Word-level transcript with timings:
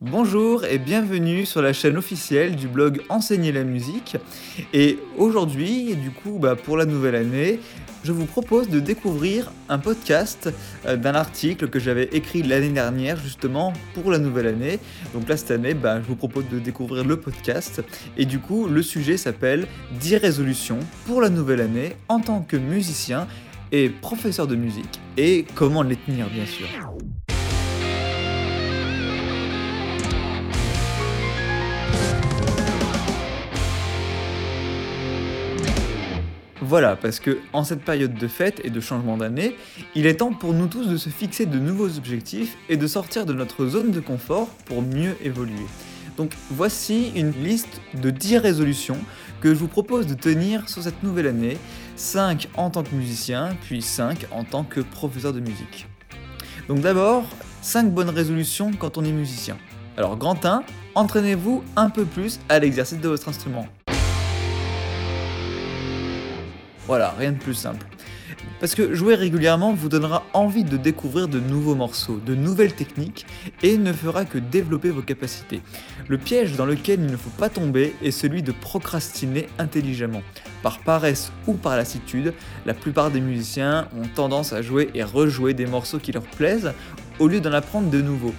Bonjour 0.00 0.64
et 0.64 0.78
bienvenue 0.78 1.44
sur 1.44 1.60
la 1.60 1.72
chaîne 1.72 1.96
officielle 1.96 2.54
du 2.54 2.68
blog 2.68 3.02
Enseigner 3.08 3.50
la 3.50 3.64
musique. 3.64 4.16
Et 4.72 4.96
aujourd'hui, 5.16 5.96
du 5.96 6.12
coup, 6.12 6.38
bah, 6.38 6.54
pour 6.54 6.76
la 6.76 6.84
nouvelle 6.84 7.16
année, 7.16 7.58
je 8.04 8.12
vous 8.12 8.24
propose 8.24 8.68
de 8.68 8.78
découvrir 8.78 9.50
un 9.68 9.78
podcast 9.80 10.54
euh, 10.86 10.96
d'un 10.96 11.16
article 11.16 11.68
que 11.68 11.80
j'avais 11.80 12.04
écrit 12.12 12.44
l'année 12.44 12.68
dernière 12.68 13.16
justement 13.16 13.72
pour 13.92 14.12
la 14.12 14.18
nouvelle 14.18 14.46
année. 14.46 14.78
Donc 15.14 15.28
là, 15.28 15.36
cette 15.36 15.50
année, 15.50 15.74
bah, 15.74 16.00
je 16.00 16.06
vous 16.06 16.14
propose 16.14 16.48
de 16.48 16.60
découvrir 16.60 17.04
le 17.04 17.16
podcast. 17.16 17.82
Et 18.16 18.24
du 18.24 18.38
coup, 18.38 18.68
le 18.68 18.84
sujet 18.84 19.16
s'appelle 19.16 19.66
10 19.98 20.18
résolutions 20.18 20.78
pour 21.06 21.20
la 21.20 21.28
nouvelle 21.28 21.60
année 21.60 21.96
en 22.06 22.20
tant 22.20 22.42
que 22.42 22.56
musicien 22.56 23.26
et 23.72 23.88
professeur 23.88 24.46
de 24.46 24.54
musique 24.54 25.00
et 25.16 25.44
comment 25.56 25.82
les 25.82 25.96
tenir 25.96 26.28
bien 26.30 26.46
sûr. 26.46 26.68
Voilà, 36.60 36.96
parce 36.96 37.20
que 37.20 37.38
en 37.52 37.62
cette 37.62 37.82
période 37.82 38.14
de 38.14 38.26
fête 38.26 38.60
et 38.64 38.70
de 38.70 38.80
changement 38.80 39.16
d'année, 39.16 39.54
il 39.94 40.06
est 40.06 40.16
temps 40.16 40.32
pour 40.32 40.54
nous 40.54 40.66
tous 40.66 40.88
de 40.88 40.96
se 40.96 41.08
fixer 41.08 41.46
de 41.46 41.58
nouveaux 41.58 41.96
objectifs 41.96 42.56
et 42.68 42.76
de 42.76 42.86
sortir 42.88 43.26
de 43.26 43.32
notre 43.32 43.68
zone 43.68 43.92
de 43.92 44.00
confort 44.00 44.48
pour 44.64 44.82
mieux 44.82 45.16
évoluer. 45.22 45.66
Donc 46.16 46.32
voici 46.50 47.12
une 47.14 47.30
liste 47.30 47.80
de 48.02 48.10
10 48.10 48.38
résolutions 48.38 48.98
que 49.40 49.50
je 49.50 49.54
vous 49.54 49.68
propose 49.68 50.08
de 50.08 50.14
tenir 50.14 50.68
sur 50.68 50.82
cette 50.82 51.04
nouvelle 51.04 51.28
année, 51.28 51.58
5 51.94 52.48
en 52.56 52.70
tant 52.70 52.82
que 52.82 52.92
musicien, 52.92 53.50
puis 53.62 53.80
5 53.80 54.26
en 54.32 54.42
tant 54.42 54.64
que 54.64 54.80
professeur 54.80 55.32
de 55.32 55.38
musique. 55.38 55.86
Donc 56.66 56.80
d'abord, 56.80 57.24
5 57.62 57.94
bonnes 57.94 58.10
résolutions 58.10 58.72
quand 58.76 58.98
on 58.98 59.04
est 59.04 59.12
musicien. 59.12 59.56
Alors 59.96 60.16
grand 60.16 60.44
1, 60.44 60.64
entraînez-vous 60.96 61.62
un 61.76 61.88
peu 61.88 62.04
plus 62.04 62.40
à 62.48 62.58
l'exercice 62.58 62.98
de 62.98 63.08
votre 63.08 63.28
instrument. 63.28 63.68
Voilà, 66.88 67.10
rien 67.18 67.32
de 67.32 67.36
plus 67.36 67.52
simple. 67.52 67.86
Parce 68.60 68.74
que 68.74 68.94
jouer 68.94 69.14
régulièrement 69.14 69.74
vous 69.74 69.90
donnera 69.90 70.24
envie 70.32 70.64
de 70.64 70.78
découvrir 70.78 71.28
de 71.28 71.38
nouveaux 71.38 71.74
morceaux, 71.74 72.18
de 72.24 72.34
nouvelles 72.34 72.74
techniques, 72.74 73.26
et 73.62 73.76
ne 73.76 73.92
fera 73.92 74.24
que 74.24 74.38
développer 74.38 74.88
vos 74.88 75.02
capacités. 75.02 75.60
Le 76.08 76.16
piège 76.16 76.56
dans 76.56 76.64
lequel 76.64 77.00
il 77.00 77.12
ne 77.12 77.16
faut 77.18 77.28
pas 77.28 77.50
tomber 77.50 77.94
est 78.02 78.10
celui 78.10 78.42
de 78.42 78.52
procrastiner 78.52 79.48
intelligemment. 79.58 80.22
Par 80.62 80.78
paresse 80.78 81.30
ou 81.46 81.52
par 81.52 81.76
lassitude, 81.76 82.32
la 82.64 82.72
plupart 82.72 83.10
des 83.10 83.20
musiciens 83.20 83.88
ont 83.94 84.08
tendance 84.08 84.54
à 84.54 84.62
jouer 84.62 84.88
et 84.94 85.04
rejouer 85.04 85.52
des 85.52 85.66
morceaux 85.66 85.98
qui 85.98 86.12
leur 86.12 86.22
plaisent, 86.22 86.72
au 87.18 87.28
lieu 87.28 87.42
d'en 87.42 87.52
apprendre 87.52 87.90
de 87.90 88.00
nouveaux. 88.00 88.34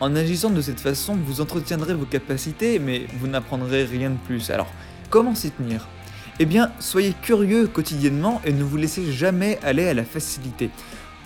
En 0.00 0.16
agissant 0.16 0.50
de 0.50 0.60
cette 0.60 0.80
façon, 0.80 1.16
vous 1.16 1.40
entretiendrez 1.40 1.94
vos 1.94 2.06
capacités, 2.06 2.80
mais 2.80 3.06
vous 3.20 3.28
n'apprendrez 3.28 3.84
rien 3.84 4.10
de 4.10 4.18
plus. 4.26 4.50
Alors, 4.50 4.72
comment 5.10 5.36
s'y 5.36 5.52
tenir? 5.52 5.86
Eh 6.38 6.46
bien, 6.46 6.70
soyez 6.78 7.14
curieux 7.20 7.66
quotidiennement 7.66 8.40
et 8.44 8.52
ne 8.52 8.62
vous 8.62 8.76
laissez 8.76 9.10
jamais 9.10 9.58
aller 9.62 9.88
à 9.88 9.94
la 9.94 10.04
facilité. 10.04 10.70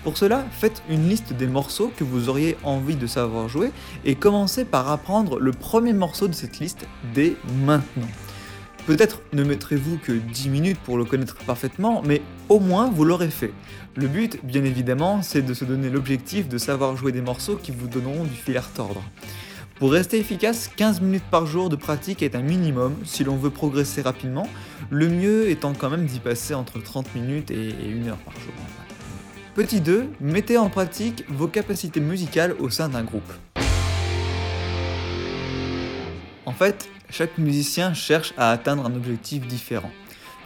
Pour 0.05 0.19
cela, 0.19 0.45
faites 0.51 0.83
une 0.89 1.09
liste 1.09 1.33
des 1.33 1.47
morceaux 1.47 1.93
que 1.97 2.03
vous 2.03 2.29
auriez 2.29 2.57
envie 2.65 2.97
de 2.97 3.07
savoir 3.07 3.49
jouer 3.49 3.71
et 4.05 4.17
commencez 4.17 4.65
par 4.65 4.91
apprendre 4.91 5.39
le 5.39 5.53
premier 5.53 5.93
morceau 5.93 6.27
de 6.27 6.33
cette 6.33 6.59
liste 6.59 6.87
dès 7.15 7.37
maintenant. 7.65 8.09
Peut-être 8.87 9.21
ne 9.33 9.45
mettrez-vous 9.45 9.99
que 9.99 10.11
10 10.11 10.49
minutes 10.49 10.79
pour 10.79 10.99
le 10.99 11.05
connaître 11.05 11.37
parfaitement, 11.37 12.03
mais 12.05 12.21
au 12.49 12.59
moins 12.59 12.91
vous 12.91 13.05
l'aurez 13.05 13.31
fait. 13.31 13.53
Le 13.95 14.09
but, 14.09 14.45
bien 14.45 14.65
évidemment, 14.65 15.23
c'est 15.23 15.43
de 15.43 15.55
se 15.55 15.65
donner 15.65 15.89
l'objectif 15.89 16.49
de 16.49 16.59
savoir 16.59 16.97
jouer 16.97 17.13
des 17.13 17.21
morceaux 17.21 17.55
qui 17.55 17.71
vous 17.71 17.87
donneront 17.87 18.25
du 18.25 18.35
fil 18.35 18.57
à 18.57 18.63
retordre. 18.63 19.03
Pour 19.83 19.91
rester 19.91 20.21
efficace, 20.21 20.71
15 20.77 21.01
minutes 21.01 21.25
par 21.29 21.45
jour 21.45 21.69
de 21.69 21.75
pratique 21.75 22.23
est 22.23 22.37
un 22.37 22.41
minimum 22.41 22.95
si 23.05 23.25
l'on 23.25 23.35
veut 23.35 23.51
progresser 23.51 24.01
rapidement, 24.01 24.49
le 24.91 25.09
mieux 25.09 25.51
étant 25.51 25.73
quand 25.75 25.91
même 25.91 26.07
d'y 26.07 26.21
passer 26.21 26.55
entre 26.55 26.81
30 26.81 27.13
minutes 27.17 27.51
et 27.51 27.75
1 27.93 28.07
heure 28.07 28.17
par 28.19 28.33
jour. 28.35 28.55
Petit 29.57 29.81
2, 29.81 30.09
mettez 30.21 30.57
en 30.57 30.71
pratique 30.71 31.25
vos 31.29 31.49
capacités 31.49 31.99
musicales 31.99 32.55
au 32.61 32.71
sein 32.71 32.91
d'un 32.91 33.03
groupe. 33.03 33.33
En 36.47 36.53
fait, 36.53 36.89
chaque 37.11 37.37
musicien 37.37 37.93
cherche 37.93 38.35
à 38.37 38.53
atteindre 38.53 38.87
un 38.87 38.95
objectif 38.95 39.49
différent 39.49 39.91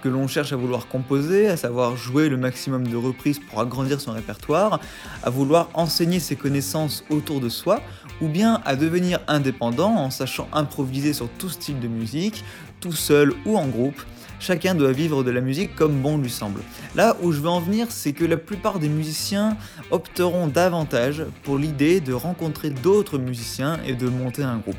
que 0.07 0.11
l'on 0.13 0.29
cherche 0.29 0.53
à 0.53 0.57
vouloir 0.57 0.87
composer, 0.87 1.49
à 1.49 1.57
savoir 1.57 1.97
jouer 1.97 2.29
le 2.29 2.37
maximum 2.37 2.87
de 2.87 2.97
reprises 2.97 3.41
pour 3.41 3.61
agrandir 3.61 4.01
son 4.01 4.13
répertoire, 4.13 4.79
à 5.25 5.31
vouloir 5.31 5.69
enseigner 5.75 6.21
ses 6.21 6.37
connaissances 6.37 7.03
autour 7.11 7.41
de 7.41 7.49
soi, 7.49 7.81
ou 8.21 8.29
bien 8.29 8.63
à 8.65 8.77
devenir 8.77 9.19
indépendant 9.27 9.97
en 9.97 10.11
sachant 10.11 10.47
improviser 10.53 11.13
sur 11.13 11.29
tout 11.29 11.49
style 11.49 11.81
de 11.81 11.89
musique, 11.89 12.45
tout 12.79 12.93
seul 12.93 13.33
ou 13.47 13.57
en 13.57 13.67
groupe. 13.67 14.01
Chacun 14.39 14.77
doit 14.77 14.93
vivre 14.93 15.25
de 15.25 15.33
la 15.33 15.41
musique 15.41 15.75
comme 15.75 16.01
bon 16.01 16.19
lui 16.19 16.31
semble. 16.31 16.61
Là 16.95 17.17
où 17.21 17.33
je 17.33 17.41
veux 17.41 17.49
en 17.49 17.61
venir, 17.61 17.89
c'est 17.91 18.13
que 18.13 18.25
la 18.25 18.37
plupart 18.37 18.79
des 18.79 18.89
musiciens 18.89 19.57
opteront 19.91 20.47
davantage 20.47 21.25
pour 21.43 21.59
l'idée 21.59 22.01
de 22.01 22.13
rencontrer 22.13 22.71
d'autres 22.71 23.19
musiciens 23.19 23.81
et 23.85 23.95
de 23.95 24.09
monter 24.09 24.45
un 24.45 24.59
groupe. 24.59 24.77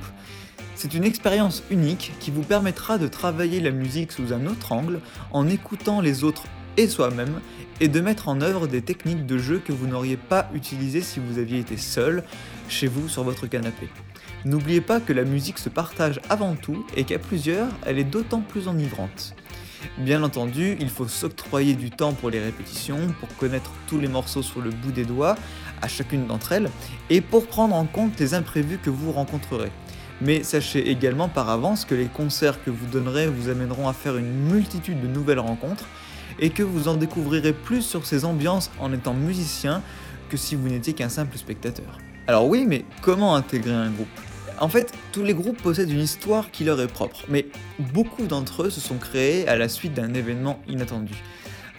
C'est 0.80 0.94
une 0.94 1.06
expérience 1.06 1.64
unique 1.72 2.12
qui 2.20 2.30
vous 2.30 2.44
permettra 2.44 3.00
de 3.00 3.08
travailler 3.08 3.60
la 3.62 3.72
musique 3.72 4.12
sous 4.12 4.32
un 4.32 4.46
autre 4.46 4.74
angle 4.74 5.00
en 5.32 5.50
écoutant 5.50 6.02
les 6.02 6.24
autres 6.24 6.44
et 6.78 6.88
soi-même 6.88 7.42
et 7.82 7.88
de 7.88 8.00
mettre 8.00 8.30
en 8.30 8.42
œuvre 8.42 8.68
des 8.68 8.84
techniques 8.84 9.26
de 9.26 9.40
jeu 9.40 9.58
que 9.58 9.74
vous 9.74 9.88
n'auriez 9.88 10.18
pas 10.18 10.52
utilisées 10.54 11.02
si 11.02 11.20
vous 11.20 11.40
aviez 11.40 11.58
été 11.58 11.78
seul 11.78 12.24
chez 12.70 12.86
vous 12.86 13.10
sur 13.10 13.24
votre 13.24 13.48
canapé. 13.48 13.90
N'oubliez 14.46 14.82
pas 14.82 15.00
que 15.00 15.14
la 15.14 15.24
musique 15.24 15.58
se 15.58 15.70
partage 15.70 16.22
avant 16.30 16.54
tout 16.54 16.86
et 16.96 17.06
qu'à 17.06 17.18
plusieurs, 17.18 17.70
elle 17.88 17.98
est 17.98 18.04
d'autant 18.04 18.42
plus 18.42 18.68
enivrante. 18.68 19.34
Bien 19.98 20.22
entendu, 20.22 20.78
il 20.80 20.90
faut 20.90 21.08
s'octroyer 21.08 21.74
du 21.74 21.90
temps 21.90 22.14
pour 22.14 22.30
les 22.30 22.40
répétitions, 22.40 23.00
pour 23.20 23.36
connaître 23.38 23.72
tous 23.88 24.00
les 24.00 24.08
morceaux 24.08 24.44
sur 24.44 24.62
le 24.62 24.70
bout 24.70 24.92
des 24.92 25.06
doigts 25.06 25.38
à 25.82 25.88
chacune 25.88 26.28
d'entre 26.28 26.52
elles, 26.52 26.70
et 27.10 27.22
pour 27.22 27.48
prendre 27.48 27.76
en 27.76 27.86
compte 27.86 28.20
les 28.20 28.36
imprévus 28.36 28.78
que 28.78 28.92
vous 28.92 29.12
rencontrerez. 29.12 29.72
Mais 30.22 30.44
sachez 30.44 30.90
également 30.90 31.30
par 31.30 31.50
avance 31.50 31.86
que 31.86 31.96
les 31.96 32.08
concerts 32.08 32.64
que 32.64 32.72
vous 32.72 32.88
donnerez 32.88 33.28
vous 33.28 33.50
amèneront 33.50 33.88
à 33.88 33.94
faire 33.94 34.18
une 34.18 34.34
multitude 34.52 35.00
de 35.02 35.08
nouvelles 35.08 35.40
rencontres 35.40 35.86
et 36.40 36.50
que 36.50 36.64
vous 36.64 36.88
en 36.88 36.96
découvrirez 36.96 37.54
plus 37.54 37.82
sur 37.82 38.06
ces 38.06 38.26
ambiances 38.26 38.72
en 38.80 38.94
étant 38.94 39.14
musicien 39.14 39.82
que 40.30 40.38
si 40.38 40.56
vous 40.56 40.70
n'étiez 40.70 40.94
qu'un 40.94 41.10
simple 41.10 41.38
spectateur. 41.38 42.00
Alors 42.28 42.48
oui, 42.48 42.66
mais 42.68 42.84
comment 43.02 43.36
intégrer 43.36 43.74
un 43.74 43.92
groupe? 43.92 44.08
En 44.60 44.70
fait, 44.70 44.92
tous 45.12 45.24
les 45.24 45.36
groupes 45.36 45.62
possèdent 45.62 45.92
une 45.92 46.02
histoire 46.02 46.50
qui 46.50 46.64
leur 46.64 46.82
est 46.82 46.88
propre, 46.88 47.26
mais 47.30 47.46
beaucoup 47.94 48.26
d'entre 48.26 48.64
eux 48.64 48.70
se 48.72 48.82
sont 48.82 48.98
créés 48.98 49.48
à 49.48 49.56
la 49.56 49.70
suite 49.70 49.94
d'un 49.94 50.14
événement 50.16 50.60
inattendu. 50.68 51.14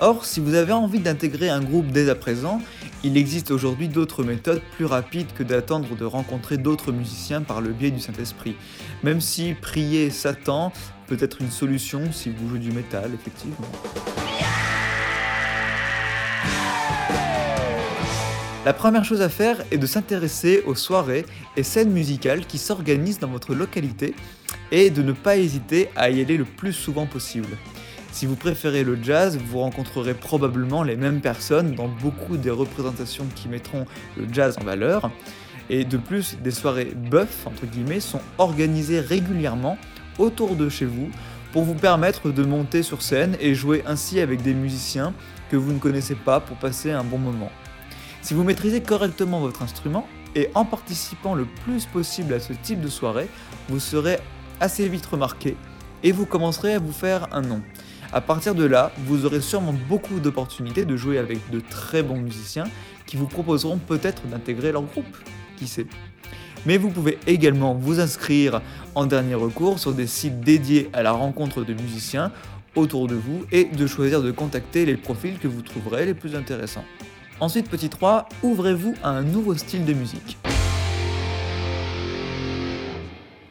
Or, 0.01 0.25
si 0.25 0.39
vous 0.39 0.55
avez 0.55 0.73
envie 0.73 1.01
d'intégrer 1.01 1.49
un 1.49 1.61
groupe 1.61 1.89
dès 1.89 2.09
à 2.09 2.15
présent, 2.15 2.63
il 3.03 3.17
existe 3.17 3.51
aujourd'hui 3.51 3.89
d'autres 3.89 4.23
méthodes 4.23 4.63
plus 4.77 4.85
rapides 4.85 5.33
que 5.35 5.43
d'attendre 5.43 5.97
de 5.97 6.05
rencontrer 6.05 6.57
d'autres 6.57 6.93
musiciens 6.93 7.43
par 7.43 7.61
le 7.61 7.71
biais 7.71 7.91
du 7.91 7.99
Saint-Esprit. 7.99 8.55
Même 9.03 9.21
si 9.21 9.55
prier 9.55 10.11
Satan 10.11 10.73
peut 11.09 11.17
être 11.19 11.43
une 11.43 11.51
solution 11.51 12.13
si 12.13 12.31
vous 12.31 12.49
jouez 12.49 12.61
du 12.61 12.71
métal, 12.71 13.11
effectivement. 13.13 13.57
La 18.65 18.73
première 18.73 19.05
chose 19.05 19.23
à 19.23 19.29
faire 19.29 19.65
est 19.73 19.79
de 19.79 19.87
s'intéresser 19.87 20.63
aux 20.65 20.77
soirées 20.77 21.25
et 21.57 21.65
scènes 21.65 21.91
musicales 21.91 22.47
qui 22.47 22.59
s'organisent 22.59 23.19
dans 23.19 23.29
votre 23.29 23.53
localité 23.53 24.15
et 24.71 24.91
de 24.91 25.03
ne 25.03 25.13
pas 25.13 25.39
hésiter 25.39 25.89
à 25.97 26.11
y 26.11 26.21
aller 26.21 26.37
le 26.37 26.45
plus 26.45 26.73
souvent 26.73 27.07
possible. 27.07 27.49
Si 28.19 28.27
vous 28.27 28.35
préférez 28.35 28.83
le 28.83 29.01
jazz, 29.01 29.39
vous 29.39 29.61
rencontrerez 29.61 30.13
probablement 30.13 30.83
les 30.83 30.97
mêmes 30.97 31.21
personnes 31.21 31.77
dans 31.77 31.87
beaucoup 31.87 32.37
des 32.37 32.51
représentations 32.51 33.27
qui 33.37 33.47
mettront 33.47 33.87
le 34.17 34.27
jazz 34.33 34.57
en 34.61 34.65
valeur. 34.65 35.13
Et 35.71 35.85
de 35.85 35.97
plus, 35.99 36.37
des 36.43 36.51
soirées 36.51 36.97
buff, 36.97 37.47
entre 37.47 37.65
guillemets, 37.67 38.01
sont 38.01 38.21
organisées 38.39 38.99
régulièrement 38.99 39.79
autour 40.19 40.57
de 40.57 40.69
chez 40.69 40.85
vous 40.85 41.09
pour 41.53 41.63
vous 41.63 41.77
permettre 41.77 42.33
de 42.33 42.43
monter 42.43 42.83
sur 42.83 43.03
scène 43.03 43.37
et 43.39 43.55
jouer 43.55 43.85
ainsi 43.87 44.19
avec 44.19 44.43
des 44.43 44.53
musiciens 44.53 45.15
que 45.49 45.57
vous 45.57 45.73
ne 45.73 45.79
connaissez 45.79 46.17
pas 46.17 46.41
pour 46.41 46.57
passer 46.57 46.91
un 46.91 47.05
bon 47.05 47.19
moment. 47.19 47.53
Si 48.21 48.35
vous 48.35 48.43
maîtrisez 48.43 48.81
correctement 48.81 49.39
votre 49.39 49.63
instrument 49.63 50.09
et 50.35 50.51
en 50.57 50.65
participant 50.65 51.37
le 51.37 51.47
plus 51.65 51.87
possible 51.87 52.35
à 52.35 52.41
ce 52.41 52.53
type 52.53 52.81
de 52.81 52.89
soirée, 52.89 53.29
vous 53.69 53.79
serez 53.79 54.19
assez 54.59 54.89
vite 54.89 55.07
remarqué 55.07 55.57
et 56.03 56.11
vous 56.11 56.27
commencerez 56.27 56.75
à 56.75 56.79
vous 56.81 56.93
faire 56.93 57.29
un 57.31 57.43
nom. 57.43 57.63
À 58.11 58.23
partir 58.23 58.55
de 58.55 58.65
là, 58.65 58.91
vous 59.05 59.27
aurez 59.27 59.43
sûrement 59.43 59.75
beaucoup 59.87 60.19
d'opportunités 60.19 60.87
de 60.87 60.97
jouer 60.97 61.19
avec 61.19 61.51
de 61.51 61.61
très 61.61 62.03
bons 62.03 62.17
musiciens 62.17 62.65
qui 63.05 63.17
vous 63.17 63.27
proposeront 63.27 63.77
peut-être 63.77 64.27
d'intégrer 64.27 64.73
leur 64.73 64.83
groupe, 64.83 65.17
qui 65.59 65.67
sait? 65.67 65.87
Mais 66.65 66.79
vous 66.79 66.89
pouvez 66.89 67.19
également 67.27 67.75
vous 67.75 68.01
inscrire 68.01 68.63
en 68.95 69.05
dernier 69.05 69.35
recours 69.35 69.79
sur 69.79 69.93
des 69.93 70.07
sites 70.07 70.41
dédiés 70.41 70.89
à 70.95 71.03
la 71.03 71.13
rencontre 71.13 71.65
de 71.65 71.75
musiciens 71.75 72.33
autour 72.77 73.09
de 73.09 73.15
vous 73.15 73.45
et 73.53 73.65
de 73.65 73.87
choisir 73.87 74.23
de 74.23 74.31
contacter 74.31 74.87
les 74.87 74.97
profils 74.97 75.39
que 75.39 75.49
vous 75.49 75.63
trouverez 75.63 76.07
les 76.07 76.15
plus 76.15 76.35
intéressants. 76.35 76.85
Ensuite, 77.41 77.69
petit 77.69 77.91
3, 77.91 78.29
ouvrez-vous 78.43 78.95
à 79.03 79.11
un 79.11 79.23
nouveau 79.23 79.55
style 79.55 79.85
de 79.85 79.93
musique. 79.93 80.39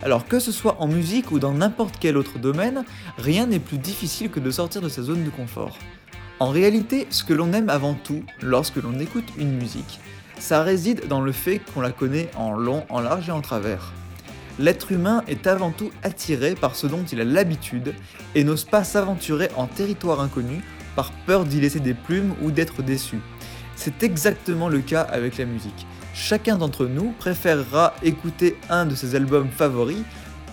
Alors 0.07 0.25
que 0.25 0.39
ce 0.39 0.53
soit 0.53 0.77
en 0.79 0.87
musique 0.87 1.33
ou 1.33 1.39
dans 1.39 1.51
n'importe 1.51 1.95
quel 1.99 2.15
autre 2.15 2.39
domaine, 2.39 2.85
rien 3.17 3.45
n'est 3.45 3.59
plus 3.59 3.77
difficile 3.77 4.29
que 4.29 4.39
de 4.39 4.51
sortir 4.51 4.79
de 4.79 4.87
sa 4.87 5.01
zone 5.01 5.25
de 5.25 5.29
confort. 5.29 5.77
En 6.39 6.47
réalité, 6.49 7.07
ce 7.09 7.25
que 7.25 7.33
l'on 7.33 7.51
aime 7.51 7.67
avant 7.67 7.93
tout 7.93 8.23
lorsque 8.41 8.77
l'on 8.77 8.97
écoute 9.01 9.27
une 9.37 9.51
musique, 9.51 9.99
ça 10.39 10.63
réside 10.63 11.09
dans 11.09 11.19
le 11.19 11.33
fait 11.33 11.59
qu'on 11.59 11.81
la 11.81 11.91
connaît 11.91 12.29
en 12.37 12.53
long, 12.53 12.85
en 12.87 13.01
large 13.01 13.27
et 13.27 13.33
en 13.33 13.41
travers. 13.41 13.91
L'être 14.59 14.93
humain 14.93 15.25
est 15.27 15.45
avant 15.45 15.71
tout 15.71 15.91
attiré 16.03 16.55
par 16.55 16.77
ce 16.77 16.87
dont 16.87 17.03
il 17.03 17.19
a 17.19 17.25
l'habitude 17.25 17.93
et 18.33 18.45
n'ose 18.45 18.63
pas 18.63 18.85
s'aventurer 18.85 19.49
en 19.57 19.67
territoire 19.67 20.21
inconnu 20.21 20.63
par 20.95 21.11
peur 21.25 21.43
d'y 21.43 21.59
laisser 21.59 21.81
des 21.81 21.93
plumes 21.93 22.33
ou 22.41 22.51
d'être 22.51 22.81
déçu. 22.81 23.17
C'est 23.75 24.03
exactement 24.03 24.69
le 24.69 24.79
cas 24.79 25.01
avec 25.01 25.37
la 25.37 25.43
musique. 25.43 25.85
Chacun 26.19 26.57
d'entre 26.57 26.87
nous 26.87 27.13
préférera 27.19 27.93
écouter 28.01 28.57
un 28.69 28.87
de 28.87 28.95
ses 28.95 29.13
albums 29.13 29.49
favoris 29.49 30.01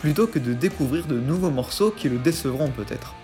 plutôt 0.00 0.26
que 0.26 0.38
de 0.38 0.52
découvrir 0.52 1.06
de 1.06 1.18
nouveaux 1.18 1.50
morceaux 1.50 1.90
qui 1.90 2.10
le 2.10 2.18
décevront 2.18 2.70
peut-être. 2.70 3.14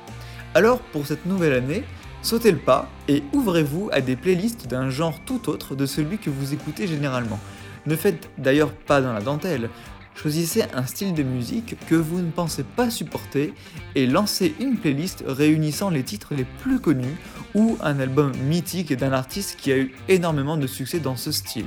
Alors 0.55 0.81
pour 0.81 1.07
cette 1.07 1.27
nouvelle 1.27 1.53
année, 1.53 1.85
Sautez 2.23 2.53
le 2.53 2.59
pas 2.59 2.87
et 3.09 3.23
ouvrez-vous 3.33 3.89
à 3.93 4.03
des 4.03 4.15
playlists 4.15 4.67
d'un 4.67 4.91
genre 4.91 5.19
tout 5.25 5.49
autre 5.49 5.75
de 5.75 5.87
celui 5.87 6.19
que 6.19 6.29
vous 6.29 6.53
écoutez 6.53 6.87
généralement. 6.87 7.41
Ne 7.87 7.97
faites 7.97 8.29
d'ailleurs 8.37 8.73
pas 8.73 9.01
dans 9.01 9.15
la 9.15 9.23
dentelle. 9.23 9.71
Choisissez 10.15 10.65
un 10.75 10.85
style 10.85 11.15
de 11.15 11.23
musique 11.23 11.77
que 11.89 11.95
vous 11.95 12.21
ne 12.21 12.31
pensez 12.31 12.63
pas 12.63 12.91
supporter 12.91 13.55
et 13.95 14.07
lancez 14.07 14.55
une 14.61 14.77
playlist 14.77 15.25
réunissant 15.27 15.89
les 15.89 16.03
titres 16.03 16.35
les 16.35 16.45
plus 16.45 16.79
connus 16.79 17.17
ou 17.55 17.79
un 17.81 17.99
album 18.01 18.33
mythique 18.49 18.95
d'un 18.95 19.13
artiste 19.13 19.57
qui 19.59 19.73
a 19.73 19.79
eu 19.79 19.95
énormément 20.09 20.59
de 20.59 20.67
succès 20.67 21.01
dans 21.01 21.17
ce 21.17 21.33
style 21.33 21.67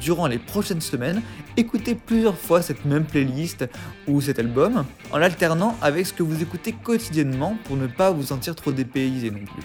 durant 0.00 0.26
les 0.26 0.38
prochaines 0.38 0.80
semaines, 0.80 1.22
écoutez 1.56 1.94
plusieurs 1.94 2.36
fois 2.36 2.62
cette 2.62 2.84
même 2.84 3.04
playlist 3.04 3.68
ou 4.06 4.20
cet 4.20 4.38
album 4.38 4.84
en 5.12 5.18
l'alternant 5.18 5.76
avec 5.82 6.06
ce 6.06 6.12
que 6.12 6.22
vous 6.22 6.42
écoutez 6.42 6.72
quotidiennement 6.72 7.56
pour 7.64 7.76
ne 7.76 7.86
pas 7.86 8.10
vous 8.10 8.24
sentir 8.24 8.54
trop 8.54 8.72
dépaysé 8.72 9.30
non 9.30 9.44
plus. 9.44 9.62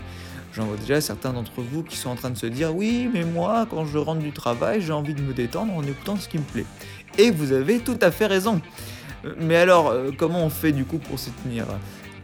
J'en 0.54 0.66
vois 0.66 0.78
déjà 0.78 1.02
certains 1.02 1.34
d'entre 1.34 1.62
vous 1.62 1.84
qui 1.84 1.98
sont 1.98 2.10
en 2.10 2.16
train 2.16 2.30
de 2.30 2.38
se 2.38 2.46
dire 2.46 2.76
oui 2.76 3.10
mais 3.12 3.24
moi 3.24 3.68
quand 3.70 3.86
je 3.86 3.98
rentre 3.98 4.22
du 4.22 4.32
travail 4.32 4.82
j'ai 4.82 4.94
envie 4.94 5.14
de 5.14 5.22
me 5.22 5.34
détendre 5.34 5.74
en 5.74 5.84
écoutant 5.84 6.16
ce 6.16 6.28
qui 6.28 6.38
me 6.38 6.44
plaît. 6.44 6.66
Et 7.18 7.32
vous 7.32 7.52
avez 7.52 7.80
tout 7.80 7.98
à 8.02 8.12
fait 8.12 8.28
raison. 8.28 8.62
Mais 9.40 9.56
alors 9.56 9.90
euh, 9.90 10.12
comment 10.18 10.44
on 10.46 10.50
fait 10.50 10.72
du 10.72 10.86
coup 10.86 10.98
pour 10.98 11.20
s'y 11.20 11.32
tenir? 11.44 11.66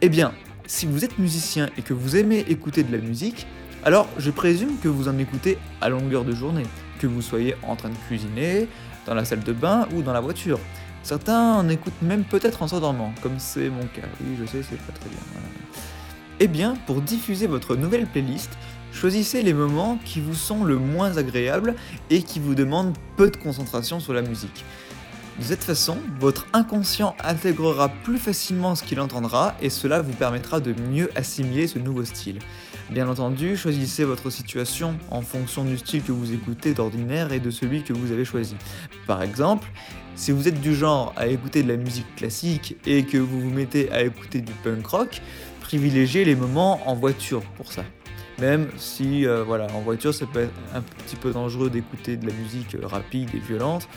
Eh 0.00 0.08
bien, 0.08 0.32
si 0.66 0.86
vous 0.86 1.04
êtes 1.04 1.18
musicien 1.18 1.68
et 1.76 1.82
que 1.82 1.92
vous 1.92 2.16
aimez 2.16 2.44
écouter 2.48 2.82
de 2.82 2.92
la 2.92 3.02
musique, 3.02 3.46
alors 3.84 4.08
je 4.18 4.30
présume 4.30 4.78
que 4.82 4.88
vous 4.88 5.08
en 5.08 5.18
écoutez 5.18 5.58
à 5.80 5.88
longueur 5.88 6.24
de 6.24 6.32
journée 6.32 6.66
que 7.00 7.06
vous 7.06 7.22
soyez 7.22 7.56
en 7.62 7.74
train 7.74 7.88
de 7.88 7.96
cuisiner, 8.06 8.68
dans 9.06 9.14
la 9.14 9.24
salle 9.24 9.42
de 9.42 9.52
bain 9.52 9.88
ou 9.94 10.02
dans 10.02 10.12
la 10.12 10.20
voiture. 10.20 10.60
Certains 11.02 11.54
en 11.54 11.68
écoutent 11.68 12.02
même 12.02 12.24
peut-être 12.24 12.62
en 12.62 12.68
s'endormant, 12.68 13.12
comme 13.22 13.38
c'est 13.38 13.70
mon 13.70 13.86
cas. 13.86 14.06
Oui, 14.20 14.36
je 14.38 14.44
sais, 14.44 14.62
c'est 14.62 14.78
pas 14.78 14.92
très 14.92 15.08
bien. 15.08 15.18
Eh 16.38 16.46
bien, 16.46 16.74
pour 16.86 17.00
diffuser 17.00 17.46
votre 17.46 17.74
nouvelle 17.74 18.06
playlist, 18.06 18.50
choisissez 18.92 19.42
les 19.42 19.54
moments 19.54 19.98
qui 20.04 20.20
vous 20.20 20.34
sont 20.34 20.64
le 20.64 20.76
moins 20.76 21.16
agréables 21.16 21.74
et 22.10 22.22
qui 22.22 22.38
vous 22.38 22.54
demandent 22.54 22.94
peu 23.16 23.30
de 23.30 23.36
concentration 23.36 23.98
sur 23.98 24.12
la 24.12 24.22
musique. 24.22 24.64
De 25.38 25.44
cette 25.44 25.64
façon, 25.64 25.96
votre 26.18 26.46
inconscient 26.52 27.16
intégrera 27.24 27.88
plus 27.88 28.18
facilement 28.18 28.74
ce 28.74 28.82
qu'il 28.82 29.00
entendra 29.00 29.54
et 29.62 29.70
cela 29.70 30.02
vous 30.02 30.12
permettra 30.12 30.60
de 30.60 30.74
mieux 30.90 31.10
assimiler 31.16 31.66
ce 31.66 31.78
nouveau 31.78 32.04
style. 32.04 32.40
Bien 32.90 33.08
entendu, 33.08 33.56
choisissez 33.56 34.02
votre 34.02 34.30
situation 34.30 34.98
en 35.12 35.22
fonction 35.22 35.62
du 35.62 35.78
style 35.78 36.02
que 36.02 36.10
vous 36.10 36.32
écoutez 36.32 36.74
d'ordinaire 36.74 37.32
et 37.32 37.38
de 37.38 37.48
celui 37.50 37.84
que 37.84 37.92
vous 37.92 38.10
avez 38.10 38.24
choisi. 38.24 38.56
Par 39.06 39.22
exemple, 39.22 39.68
si 40.16 40.32
vous 40.32 40.48
êtes 40.48 40.60
du 40.60 40.74
genre 40.74 41.12
à 41.16 41.28
écouter 41.28 41.62
de 41.62 41.68
la 41.68 41.76
musique 41.76 42.16
classique 42.16 42.76
et 42.86 43.04
que 43.04 43.16
vous 43.16 43.40
vous 43.40 43.50
mettez 43.50 43.92
à 43.92 44.02
écouter 44.02 44.40
du 44.40 44.52
punk 44.64 44.84
rock, 44.84 45.22
privilégiez 45.60 46.24
les 46.24 46.34
moments 46.34 46.80
en 46.88 46.96
voiture 46.96 47.42
pour 47.56 47.70
ça. 47.70 47.84
Même 48.40 48.68
si, 48.76 49.24
euh, 49.24 49.44
voilà, 49.44 49.68
en 49.72 49.82
voiture, 49.82 50.12
ça 50.12 50.26
peut 50.26 50.40
être 50.40 50.54
un 50.74 50.80
petit 50.80 51.14
peu 51.14 51.30
dangereux 51.30 51.70
d'écouter 51.70 52.16
de 52.16 52.26
la 52.26 52.32
musique 52.32 52.76
rapide 52.82 53.28
et 53.34 53.38
violente, 53.38 53.88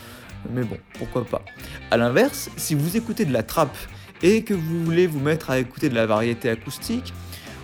mais 0.52 0.62
bon, 0.62 0.78
pourquoi 0.98 1.24
pas. 1.24 1.42
A 1.90 1.96
l'inverse, 1.96 2.48
si 2.56 2.76
vous 2.76 2.96
écoutez 2.96 3.24
de 3.24 3.32
la 3.32 3.42
trappe 3.42 3.76
et 4.22 4.44
que 4.44 4.54
vous 4.54 4.84
voulez 4.84 5.08
vous 5.08 5.18
mettre 5.18 5.50
à 5.50 5.58
écouter 5.58 5.88
de 5.88 5.96
la 5.96 6.06
variété 6.06 6.48
acoustique, 6.48 7.12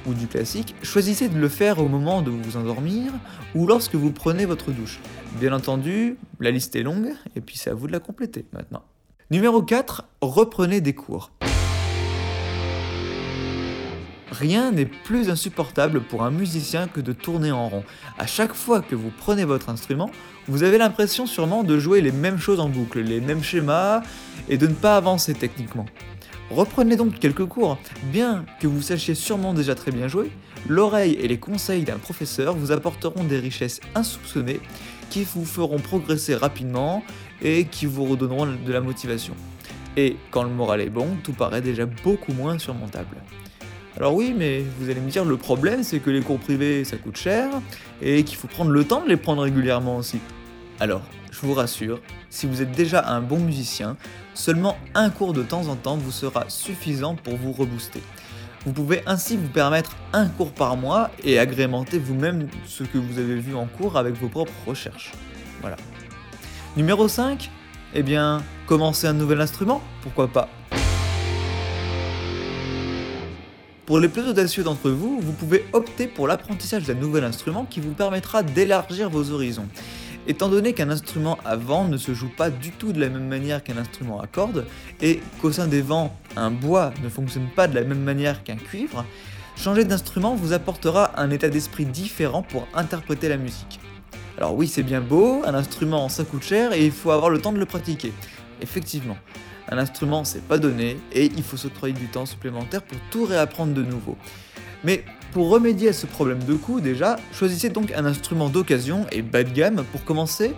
ou 0.07 0.15
du 0.15 0.27
classique, 0.27 0.75
choisissez 0.83 1.29
de 1.29 1.39
le 1.39 1.49
faire 1.49 1.79
au 1.79 1.89
moment 1.89 2.23
de 2.23 2.31
vous 2.31 2.57
endormir 2.57 3.13
ou 3.55 3.67
lorsque 3.67 3.95
vous 3.95 4.13
prenez 4.13 4.47
votre 4.47 4.71
douche. 4.71 5.01
Bien 5.41 5.53
entendu, 5.53 6.17
la 6.41 6.51
liste 6.51 6.77
est 6.77 6.83
longue 6.83 7.13
et 7.37 7.41
puis 7.41 7.57
c'est 7.57 7.71
à 7.71 7.75
vous 7.75 7.87
de 7.87 7.93
la 7.93 8.01
compléter 8.01 8.47
maintenant. 8.53 8.83
Numéro 9.31 9.63
4, 9.63 10.05
reprenez 10.21 10.81
des 10.81 10.95
cours. 10.95 11.31
Rien 14.31 14.71
n'est 14.71 14.87
plus 14.87 15.29
insupportable 15.29 16.01
pour 16.01 16.23
un 16.23 16.31
musicien 16.31 16.87
que 16.87 17.01
de 17.01 17.13
tourner 17.13 17.51
en 17.51 17.69
rond. 17.69 17.85
À 18.19 18.27
chaque 18.27 18.55
fois 18.55 18.81
que 18.81 18.95
vous 18.95 19.11
prenez 19.17 19.45
votre 19.45 19.69
instrument, 19.69 20.11
vous 20.47 20.63
avez 20.63 20.79
l'impression 20.79 21.27
sûrement 21.27 21.65
de 21.65 21.79
jouer 21.79 22.01
les 22.01 22.13
mêmes 22.13 22.39
choses 22.39 22.61
en 22.61 22.69
boucle, 22.69 23.01
les 23.01 23.21
mêmes 23.21 23.43
schémas, 23.43 24.03
et 24.49 24.57
de 24.57 24.67
ne 24.67 24.75
pas 24.75 24.97
avancer 24.97 25.35
techniquement. 25.35 25.87
Reprenez 26.51 26.97
donc 26.97 27.21
quelques 27.21 27.47
cours. 27.47 27.79
Bien 28.05 28.45
que 28.59 28.67
vous 28.67 28.83
sachiez 28.83 29.15
sûrement 29.15 29.55
déjà 29.55 29.77
très 29.77 29.93
bien 29.93 30.09
jouer, 30.09 30.33
l'oreille 30.69 31.13
et 31.13 31.29
les 31.29 31.39
conseils 31.39 31.85
d'un 31.85 31.99
professeur 31.99 32.57
vous 32.57 32.73
apporteront 32.73 33.23
des 33.23 33.39
richesses 33.39 33.81
insoupçonnées 33.95 34.61
qui 35.11 35.23
vous 35.23 35.45
feront 35.45 35.79
progresser 35.79 36.35
rapidement 36.35 37.05
et 37.41 37.67
qui 37.67 37.87
vous 37.87 38.05
redonneront 38.05 38.47
de 38.47 38.73
la 38.73 38.81
motivation. 38.81 39.35
Et 39.97 40.17
quand 40.33 40.43
le 40.43 40.51
moral 40.51 40.81
est 40.81 40.91
bon, 40.91 41.17
tout 41.23 41.33
paraît 41.33 41.63
déjà 41.63 41.87
beaucoup 41.87 42.33
moins 42.33 42.59
surmontable. 42.59 43.17
Alors 43.97 44.15
oui, 44.15 44.35
mais 44.37 44.65
vous 44.79 44.91
allez 44.91 45.01
me 45.01 45.11
dire, 45.11 45.25
le 45.25 45.37
problème 45.37 45.85
c'est 45.85 46.01
que 46.01 46.11
les 46.11 46.21
cours 46.21 46.39
privés 46.39 46.85
ça 46.85 46.97
coûte 46.97 47.17
cher 47.17 47.49
et 48.03 48.25
qu'il 48.25 48.37
faut 48.37 48.49
prendre 48.49 48.71
le 48.71 48.85
temps 48.85 49.03
de 49.03 49.09
les 49.09 49.17
prendre 49.17 49.43
régulièrement 49.43 49.99
aussi. 49.99 50.19
Alors, 50.81 51.03
je 51.31 51.39
vous 51.43 51.53
rassure, 51.53 52.01
si 52.31 52.47
vous 52.47 52.63
êtes 52.63 52.73
déjà 52.73 53.07
un 53.07 53.21
bon 53.21 53.39
musicien, 53.39 53.99
seulement 54.33 54.79
un 54.95 55.11
cours 55.11 55.35
de 55.35 55.43
temps 55.43 55.69
en 55.69 55.77
temps 55.77 55.99
vous 55.99 56.11
sera 56.11 56.47
suffisant 56.49 57.17
pour 57.17 57.37
vous 57.37 57.53
rebooster. 57.53 58.01
Vous 58.65 58.73
pouvez 58.73 59.03
ainsi 59.05 59.37
vous 59.37 59.49
permettre 59.49 59.95
un 60.15 60.27
cours 60.29 60.53
par 60.53 60.79
mois 60.79 61.11
et 61.23 61.39
agrémenter 61.39 61.99
vous-même 61.99 62.49
ce 62.67 62.83
que 62.83 62.97
vous 62.97 63.19
avez 63.19 63.37
vu 63.37 63.55
en 63.55 63.67
cours 63.67 63.99
avec 63.99 64.15
vos 64.15 64.29
propres 64.29 64.55
recherches. 64.67 65.13
Voilà. 65.61 65.77
Numéro 66.79 67.09
5 67.09 67.51
Eh 67.95 68.03
bien, 68.03 68.43
commencer 68.67 69.07
un 69.07 69.13
nouvel 69.13 69.43
instrument 69.43 69.83
Pourquoi 70.01 70.29
pas 70.29 70.49
Pour 73.85 73.99
les 73.99 74.09
plus 74.09 74.23
audacieux 74.23 74.63
d'entre 74.63 74.89
vous, 74.89 75.21
vous 75.21 75.33
pouvez 75.33 75.67
opter 75.75 76.07
pour 76.07 76.27
l'apprentissage 76.27 76.85
d'un 76.85 76.95
nouvel 76.95 77.25
instrument 77.25 77.67
qui 77.69 77.81
vous 77.81 77.93
permettra 77.93 78.43
d'élargir 78.43 79.11
vos 79.11 79.31
horizons. 79.31 79.69
Étant 80.27 80.49
donné 80.49 80.75
qu'un 80.75 80.91
instrument 80.91 81.39
à 81.45 81.57
vent 81.57 81.89
ne 81.89 81.97
se 81.97 82.15
joue 82.15 82.31
pas 82.37 82.51
du 82.51 82.71
tout 82.73 82.93
de 82.93 83.01
la 83.01 83.09
même 83.09 83.27
manière 83.27 83.65
qu'un 83.65 83.79
instrument 83.79 84.21
à 84.21 84.27
cordes, 84.27 84.67
et 85.01 85.21
qu'au 85.41 85.51
sein 85.51 85.67
des 85.67 85.83
vents, 85.83 86.15
un 86.37 86.51
bois 86.51 86.93
ne 87.03 87.09
fonctionne 87.09 87.49
pas 87.57 87.67
de 87.67 87.75
la 87.75 87.85
même 87.85 88.03
manière 88.03 88.45
qu'un 88.45 88.57
cuivre, 88.57 89.05
changer 89.57 89.85
d'instrument 89.85 90.35
vous 90.35 90.53
apportera 90.53 91.19
un 91.21 91.31
état 91.31 91.49
d'esprit 91.49 91.87
différent 91.87 92.43
pour 92.43 92.69
interpréter 92.75 93.29
la 93.29 93.39
musique. 93.39 93.81
Alors 94.39 94.55
oui, 94.55 94.69
c'est 94.69 94.83
bien 94.83 95.01
beau, 95.01 95.43
un 95.45 95.55
instrument 95.55 96.09
ça 96.09 96.25
coûte 96.25 96.43
cher 96.43 96.73
et 96.73 96.85
il 96.85 96.93
faut 96.93 97.11
avoir 97.11 97.31
le 97.31 97.41
temps 97.41 97.53
de 97.53 97.59
le 97.59 97.67
pratiquer. 97.67 98.13
Effectivement, 98.63 99.17
un 99.69 99.79
instrument 99.79 100.25
c'est 100.25 100.43
pas 100.43 100.59
donné 100.59 100.97
et 101.13 101.27
il 101.27 101.43
faut 101.43 101.57
s'octroyer 101.57 101.95
du 101.95 102.07
temps 102.07 102.27
supplémentaire 102.27 102.83
pour 102.83 102.99
tout 103.11 103.25
réapprendre 103.25 103.75
de 103.75 103.83
nouveau. 103.83 104.17
Mais 104.85 105.05
pour 105.33 105.49
remédier 105.49 105.91
à 105.91 105.93
ce 105.93 106.07
problème 106.07 106.43
de 106.45 106.55
coût, 106.55 106.81
déjà, 106.81 107.17
choisissez 107.33 107.69
donc 107.69 107.93
un 107.93 108.05
instrument 108.05 108.49
d'occasion 108.49 109.07
et 109.13 109.23
bas 109.23 109.45
de 109.45 109.51
gamme 109.51 109.85
pour 109.93 110.05
commencer 110.05 110.55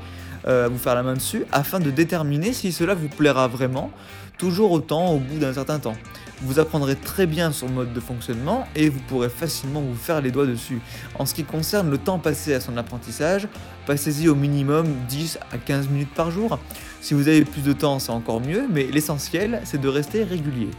euh, 0.47 0.67
à 0.67 0.69
vous 0.69 0.79
faire 0.79 0.95
la 0.95 1.03
main 1.03 1.15
dessus 1.15 1.45
afin 1.53 1.79
de 1.79 1.91
déterminer 1.91 2.53
si 2.53 2.73
cela 2.73 2.95
vous 2.95 3.09
plaira 3.09 3.49
vraiment, 3.49 3.91
toujours 4.39 4.73
autant 4.73 5.13
au 5.13 5.19
bout 5.19 5.39
d'un 5.39 5.53
certain 5.53 5.79
temps. 5.79 5.95
Vous 6.41 6.59
apprendrez 6.59 6.97
très 6.97 7.27
bien 7.27 7.53
son 7.53 7.69
mode 7.69 7.93
de 7.93 8.01
fonctionnement 8.01 8.67
et 8.75 8.89
vous 8.89 8.99
pourrez 9.07 9.29
facilement 9.29 9.81
vous 9.81 9.95
faire 9.95 10.21
les 10.21 10.33
doigts 10.33 10.47
dessus. 10.47 10.81
En 11.19 11.27
ce 11.27 11.35
qui 11.35 11.45
concerne 11.45 11.91
le 11.91 11.99
temps 11.99 12.19
passé 12.19 12.53
à 12.55 12.61
son 12.61 12.77
apprentissage, 12.77 13.47
passez-y 13.87 14.29
au 14.29 14.35
minimum 14.35 14.87
10 15.09 15.39
à 15.53 15.59
15 15.59 15.89
minutes 15.89 16.13
par 16.15 16.33
jour. 16.33 16.59
Si 17.01 17.15
vous 17.15 17.29
avez 17.29 17.45
plus 17.45 17.63
de 17.63 17.73
temps, 17.73 18.01
c'est 18.01 18.11
encore 18.11 18.41
mieux, 18.41 18.65
mais 18.69 18.85
l'essentiel, 18.85 19.61
c'est 19.65 19.81
de 19.81 19.89
rester 19.89 20.25
régulier. 20.25 20.71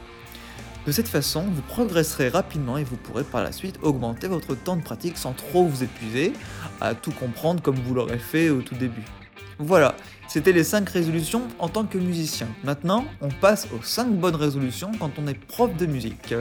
De 0.85 0.91
cette 0.91 1.07
façon, 1.07 1.43
vous 1.43 1.61
progresserez 1.61 2.27
rapidement 2.27 2.77
et 2.77 2.83
vous 2.83 2.97
pourrez 2.97 3.23
par 3.23 3.41
la 3.41 3.53
suite 3.53 3.79
augmenter 3.81 4.27
votre 4.27 4.53
temps 4.53 4.75
de 4.75 4.81
pratique 4.81 5.17
sans 5.17 5.31
trop 5.31 5.65
vous 5.65 5.81
épuiser 5.81 6.33
à 6.81 6.93
tout 6.93 7.11
comprendre 7.11 7.61
comme 7.61 7.75
vous 7.75 7.93
l'aurez 7.93 8.17
fait 8.17 8.49
au 8.49 8.61
tout 8.61 8.75
début. 8.75 9.03
Voilà, 9.59 9.95
c'était 10.27 10.51
les 10.51 10.65
5 10.65 10.89
résolutions 10.89 11.43
en 11.59 11.69
tant 11.69 11.85
que 11.85 11.97
musicien. 11.97 12.47
Maintenant, 12.65 13.05
on 13.21 13.29
passe 13.29 13.69
aux 13.73 13.81
5 13.81 14.11
bonnes 14.11 14.35
résolutions 14.35 14.91
quand 14.99 15.11
on 15.17 15.27
est 15.27 15.39
prof 15.39 15.73
de 15.77 15.85
musique. 15.85 16.35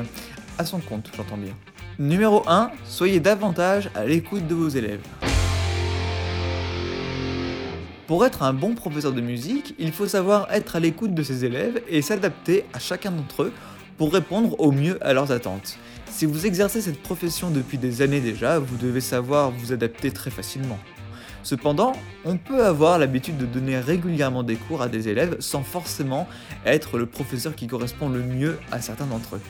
À 0.58 0.64
son 0.64 0.80
compte, 0.80 1.08
j'entends 1.16 1.36
bien. 1.36 1.54
Numéro 2.00 2.42
1, 2.48 2.72
soyez 2.84 3.20
davantage 3.20 3.90
à 3.94 4.04
l'écoute 4.06 4.48
de 4.48 4.56
vos 4.56 4.68
élèves. 4.68 5.06
Pour 8.08 8.26
être 8.26 8.42
un 8.42 8.52
bon 8.52 8.74
professeur 8.74 9.12
de 9.12 9.20
musique, 9.20 9.76
il 9.78 9.92
faut 9.92 10.08
savoir 10.08 10.50
être 10.50 10.74
à 10.74 10.80
l'écoute 10.80 11.14
de 11.14 11.22
ses 11.22 11.44
élèves 11.44 11.80
et 11.88 12.02
s'adapter 12.02 12.64
à 12.74 12.80
chacun 12.80 13.12
d'entre 13.12 13.44
eux 13.44 13.52
pour 13.98 14.12
répondre 14.12 14.58
au 14.58 14.72
mieux 14.72 14.98
à 15.04 15.12
leurs 15.12 15.32
attentes. 15.32 15.78
Si 16.10 16.26
vous 16.26 16.46
exercez 16.46 16.80
cette 16.80 17.02
profession 17.02 17.50
depuis 17.50 17.78
des 17.78 18.02
années 18.02 18.20
déjà, 18.20 18.58
vous 18.58 18.76
devez 18.76 19.00
savoir 19.00 19.50
vous 19.50 19.72
adapter 19.72 20.10
très 20.10 20.30
facilement. 20.30 20.78
Cependant, 21.42 21.92
on 22.24 22.36
peut 22.36 22.64
avoir 22.64 22.98
l'habitude 22.98 23.36
de 23.36 23.46
donner 23.46 23.78
régulièrement 23.78 24.42
des 24.42 24.56
cours 24.56 24.82
à 24.82 24.88
des 24.88 25.08
élèves 25.08 25.36
sans 25.40 25.62
forcément 25.62 26.28
être 26.64 26.98
le 26.98 27.06
professeur 27.06 27.56
qui 27.56 27.66
correspond 27.66 28.08
le 28.08 28.22
mieux 28.22 28.58
à 28.70 28.80
certains 28.80 29.06
d'entre 29.06 29.36
eux. 29.36 29.40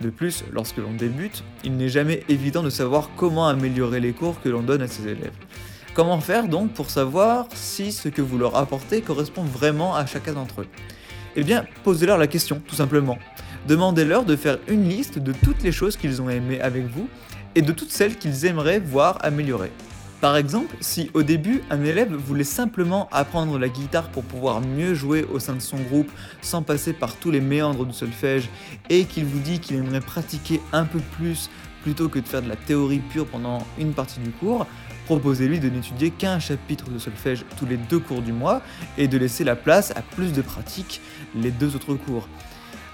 De 0.00 0.10
plus, 0.10 0.44
lorsque 0.52 0.76
l'on 0.76 0.92
débute, 0.92 1.42
il 1.64 1.76
n'est 1.76 1.88
jamais 1.88 2.22
évident 2.28 2.62
de 2.62 2.70
savoir 2.70 3.10
comment 3.16 3.48
améliorer 3.48 4.00
les 4.00 4.12
cours 4.12 4.40
que 4.40 4.48
l'on 4.48 4.62
donne 4.62 4.82
à 4.82 4.88
ses 4.88 5.08
élèves. 5.08 5.32
Comment 5.94 6.20
faire 6.20 6.48
donc 6.48 6.72
pour 6.72 6.90
savoir 6.90 7.46
si 7.54 7.92
ce 7.92 8.08
que 8.08 8.20
vous 8.20 8.36
leur 8.36 8.56
apportez 8.56 9.00
correspond 9.00 9.44
vraiment 9.44 9.94
à 9.94 10.06
chacun 10.06 10.32
d'entre 10.32 10.62
eux? 10.62 10.68
Eh 11.36 11.42
bien, 11.42 11.64
posez-leur 11.82 12.18
la 12.18 12.26
question, 12.26 12.60
tout 12.66 12.74
simplement. 12.74 13.18
Demandez-leur 13.66 14.24
de 14.24 14.36
faire 14.36 14.58
une 14.68 14.88
liste 14.88 15.18
de 15.18 15.32
toutes 15.32 15.62
les 15.62 15.72
choses 15.72 15.96
qu'ils 15.96 16.20
ont 16.20 16.28
aimées 16.28 16.60
avec 16.60 16.84
vous 16.86 17.08
et 17.54 17.62
de 17.62 17.72
toutes 17.72 17.90
celles 17.90 18.16
qu'ils 18.16 18.44
aimeraient 18.44 18.78
voir 18.78 19.18
améliorer. 19.22 19.72
Par 20.20 20.36
exemple, 20.36 20.76
si 20.80 21.10
au 21.14 21.22
début 21.22 21.62
un 21.70 21.82
élève 21.82 22.12
voulait 22.14 22.44
simplement 22.44 23.08
apprendre 23.10 23.58
la 23.58 23.68
guitare 23.68 24.10
pour 24.10 24.22
pouvoir 24.22 24.60
mieux 24.60 24.94
jouer 24.94 25.24
au 25.24 25.38
sein 25.38 25.54
de 25.54 25.60
son 25.60 25.78
groupe 25.78 26.10
sans 26.42 26.62
passer 26.62 26.92
par 26.92 27.16
tous 27.16 27.30
les 27.30 27.40
méandres 27.40 27.86
du 27.86 27.92
solfège 27.94 28.48
et 28.90 29.04
qu'il 29.04 29.24
vous 29.24 29.40
dit 29.40 29.60
qu'il 29.60 29.76
aimerait 29.76 30.00
pratiquer 30.00 30.60
un 30.72 30.84
peu 30.84 31.00
plus 31.18 31.48
plutôt 31.82 32.08
que 32.08 32.18
de 32.18 32.26
faire 32.26 32.42
de 32.42 32.48
la 32.48 32.56
théorie 32.56 33.00
pure 33.00 33.26
pendant 33.26 33.66
une 33.78 33.92
partie 33.92 34.20
du 34.20 34.30
cours, 34.30 34.66
proposez-lui 35.04 35.60
de 35.60 35.68
n'étudier 35.68 36.10
qu'un 36.10 36.38
chapitre 36.38 36.90
de 36.90 36.98
solfège 36.98 37.44
tous 37.58 37.66
les 37.66 37.76
deux 37.76 37.98
cours 37.98 38.22
du 38.22 38.32
mois 38.32 38.62
et 38.96 39.08
de 39.08 39.18
laisser 39.18 39.44
la 39.44 39.56
place 39.56 39.90
à 39.90 40.00
plus 40.00 40.32
de 40.32 40.40
pratique 40.40 41.00
les 41.34 41.50
deux 41.50 41.76
autres 41.76 41.94
cours. 41.94 42.28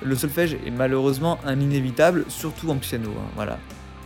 Le 0.02 0.16
solfège 0.16 0.54
est 0.54 0.70
malheureusement 0.70 1.38
un 1.44 1.60
inévitable, 1.60 2.24
surtout 2.28 2.70
en 2.70 2.76
piano. 2.76 3.10
Hein. 3.38 3.56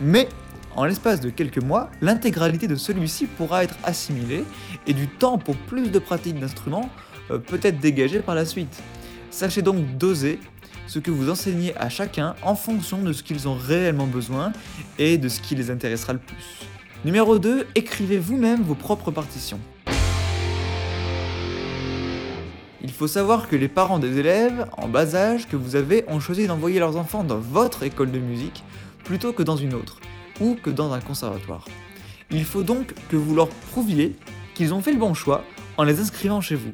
Mais 0.01 0.27
en 0.75 0.83
l'espace 0.83 1.21
de 1.21 1.29
quelques 1.29 1.61
mois, 1.61 1.89
l'intégralité 2.01 2.67
de 2.67 2.75
celui-ci 2.75 3.27
pourra 3.27 3.63
être 3.63 3.75
assimilée 3.83 4.43
et 4.87 4.93
du 4.93 5.07
temps 5.07 5.37
pour 5.37 5.55
plus 5.55 5.89
de 5.89 5.99
pratique 5.99 6.37
d'instruments 6.37 6.89
euh, 7.31 7.37
peut 7.39 7.59
être 7.63 7.79
dégagé 7.79 8.19
par 8.19 8.35
la 8.35 8.45
suite. 8.45 8.81
Sachez 9.31 9.61
donc 9.61 9.97
doser 9.97 10.39
ce 10.87 10.99
que 10.99 11.11
vous 11.11 11.29
enseignez 11.29 11.75
à 11.77 11.89
chacun 11.89 12.35
en 12.41 12.55
fonction 12.55 13.01
de 13.01 13.13
ce 13.13 13.23
qu'ils 13.23 13.47
ont 13.47 13.55
réellement 13.55 14.07
besoin 14.07 14.51
et 14.99 15.17
de 15.17 15.29
ce 15.29 15.39
qui 15.39 15.55
les 15.55 15.71
intéressera 15.71 16.13
le 16.13 16.19
plus. 16.19 16.67
Numéro 17.05 17.39
2, 17.39 17.67
écrivez 17.75 18.17
vous-même 18.17 18.61
vos 18.61 18.75
propres 18.75 19.11
partitions. 19.11 19.59
Il 22.87 22.91
faut 22.91 23.07
savoir 23.07 23.49
que 23.49 23.55
les 23.55 23.67
parents 23.67 23.97
des 23.97 24.19
élèves 24.19 24.67
en 24.77 24.87
bas 24.87 25.15
âge 25.15 25.47
que 25.47 25.55
vous 25.55 25.75
avez 25.75 26.05
ont 26.07 26.19
choisi 26.19 26.45
d'envoyer 26.45 26.77
leurs 26.77 26.97
enfants 26.97 27.23
dans 27.23 27.39
votre 27.39 27.81
école 27.81 28.11
de 28.11 28.19
musique 28.19 28.63
plutôt 29.03 29.33
que 29.33 29.41
dans 29.41 29.57
une 29.57 29.73
autre 29.73 29.99
ou 30.39 30.53
que 30.53 30.69
dans 30.69 30.93
un 30.93 30.99
conservatoire. 30.99 31.65
Il 32.29 32.45
faut 32.45 32.61
donc 32.61 32.93
que 33.09 33.15
vous 33.15 33.33
leur 33.33 33.47
prouviez 33.47 34.15
qu'ils 34.53 34.71
ont 34.71 34.81
fait 34.81 34.93
le 34.93 34.99
bon 34.99 35.15
choix 35.15 35.43
en 35.77 35.83
les 35.83 35.99
inscrivant 35.99 36.41
chez 36.41 36.53
vous. 36.53 36.73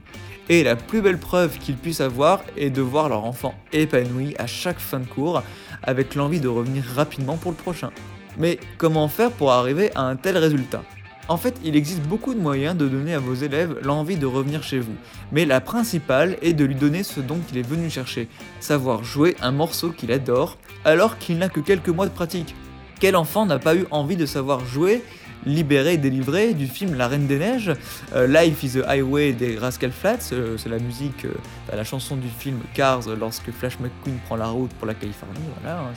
Et 0.50 0.66
la 0.66 0.76
plus 0.76 1.02
belle 1.02 1.18
preuve 1.18 1.58
qu'ils 1.60 1.78
puissent 1.78 2.02
avoir 2.02 2.42
est 2.58 2.72
de 2.72 2.82
voir 2.82 3.08
leur 3.08 3.24
enfant 3.24 3.56
épanoui 3.72 4.36
à 4.38 4.48
chaque 4.48 4.80
fin 4.80 5.00
de 5.00 5.08
cours 5.08 5.42
avec 5.82 6.16
l'envie 6.16 6.42
de 6.42 6.50
revenir 6.50 6.84
rapidement 6.94 7.38
pour 7.38 7.52
le 7.52 7.58
prochain. 7.58 7.92
Mais 8.38 8.60
comment 8.78 9.08
faire 9.08 9.32
pour 9.32 9.54
arriver 9.54 9.92
à 9.96 10.02
un 10.02 10.18
tel 10.18 10.38
résultat? 10.38 10.84
En 11.28 11.38
fait, 11.38 11.56
il 11.64 11.76
existe 11.76 12.02
beaucoup 12.02 12.34
de 12.34 12.40
moyens 12.40 12.76
de 12.76 12.88
donner 12.88 13.14
à 13.14 13.20
vos 13.20 13.34
élèves 13.34 13.78
l'envie 13.84 14.18
de 14.18 14.26
revenir 14.26 14.64
chez 14.64 14.80
vous, 14.80 14.96
mais 15.32 15.46
la 15.46 15.62
principale 15.62 16.38
est 16.42 16.54
de 16.54 16.66
lui 16.66 16.76
donner 16.76 17.04
ce 17.04 17.20
dont 17.20 17.40
il 17.52 17.58
est 17.58 17.68
venu 17.68 17.90
chercher, 17.90 18.28
savoir 18.60 19.04
jouer 19.04 19.36
un 19.42 19.52
morceau 19.52 19.92
qu'il 19.92 20.12
adore, 20.12 20.58
alors 20.84 21.18
qu'il 21.18 21.38
n'a 21.38 21.50
que 21.50 21.60
quelques 21.60 21.90
mois 21.90 22.08
de 22.08 22.12
pratique. 22.12 22.56
Quel 23.00 23.16
enfant 23.16 23.46
n'a 23.46 23.60
pas 23.60 23.76
eu 23.76 23.86
envie 23.92 24.18
de 24.18 24.26
savoir 24.26 24.66
jouer 24.66 25.04
libéré 25.46 25.94
et 25.94 25.98
délivré 25.98 26.54
du 26.54 26.68
film 26.68 26.96
La 26.96 27.08
Reine 27.08 27.28
des 27.28 27.40
Neiges, 27.40 27.72
euh, 28.14 28.28
Life 28.28 28.64
is 28.64 28.80
a 28.80 28.90
Highway 28.90 29.34
des 29.34 29.58
Rascal 29.58 29.92
Flats, 29.92 30.30
euh, 30.34 30.58
c'est 30.58 30.70
la 30.70 30.80
musique, 30.80 31.26
euh, 31.26 31.34
bah, 31.68 31.76
la 31.76 31.84
chanson 31.84 32.16
du 32.16 32.28
film 32.28 32.60
Cars 32.74 33.08
lorsque 33.20 33.52
Flash 33.52 33.80
McQueen 33.80 34.18
prend 34.26 34.36
la 34.36 34.48
route 34.48 34.72
pour 34.74 34.88
la 34.88 34.94
Californie, 34.94 35.40
voilà. 35.60 35.80
Hein, 35.80 35.94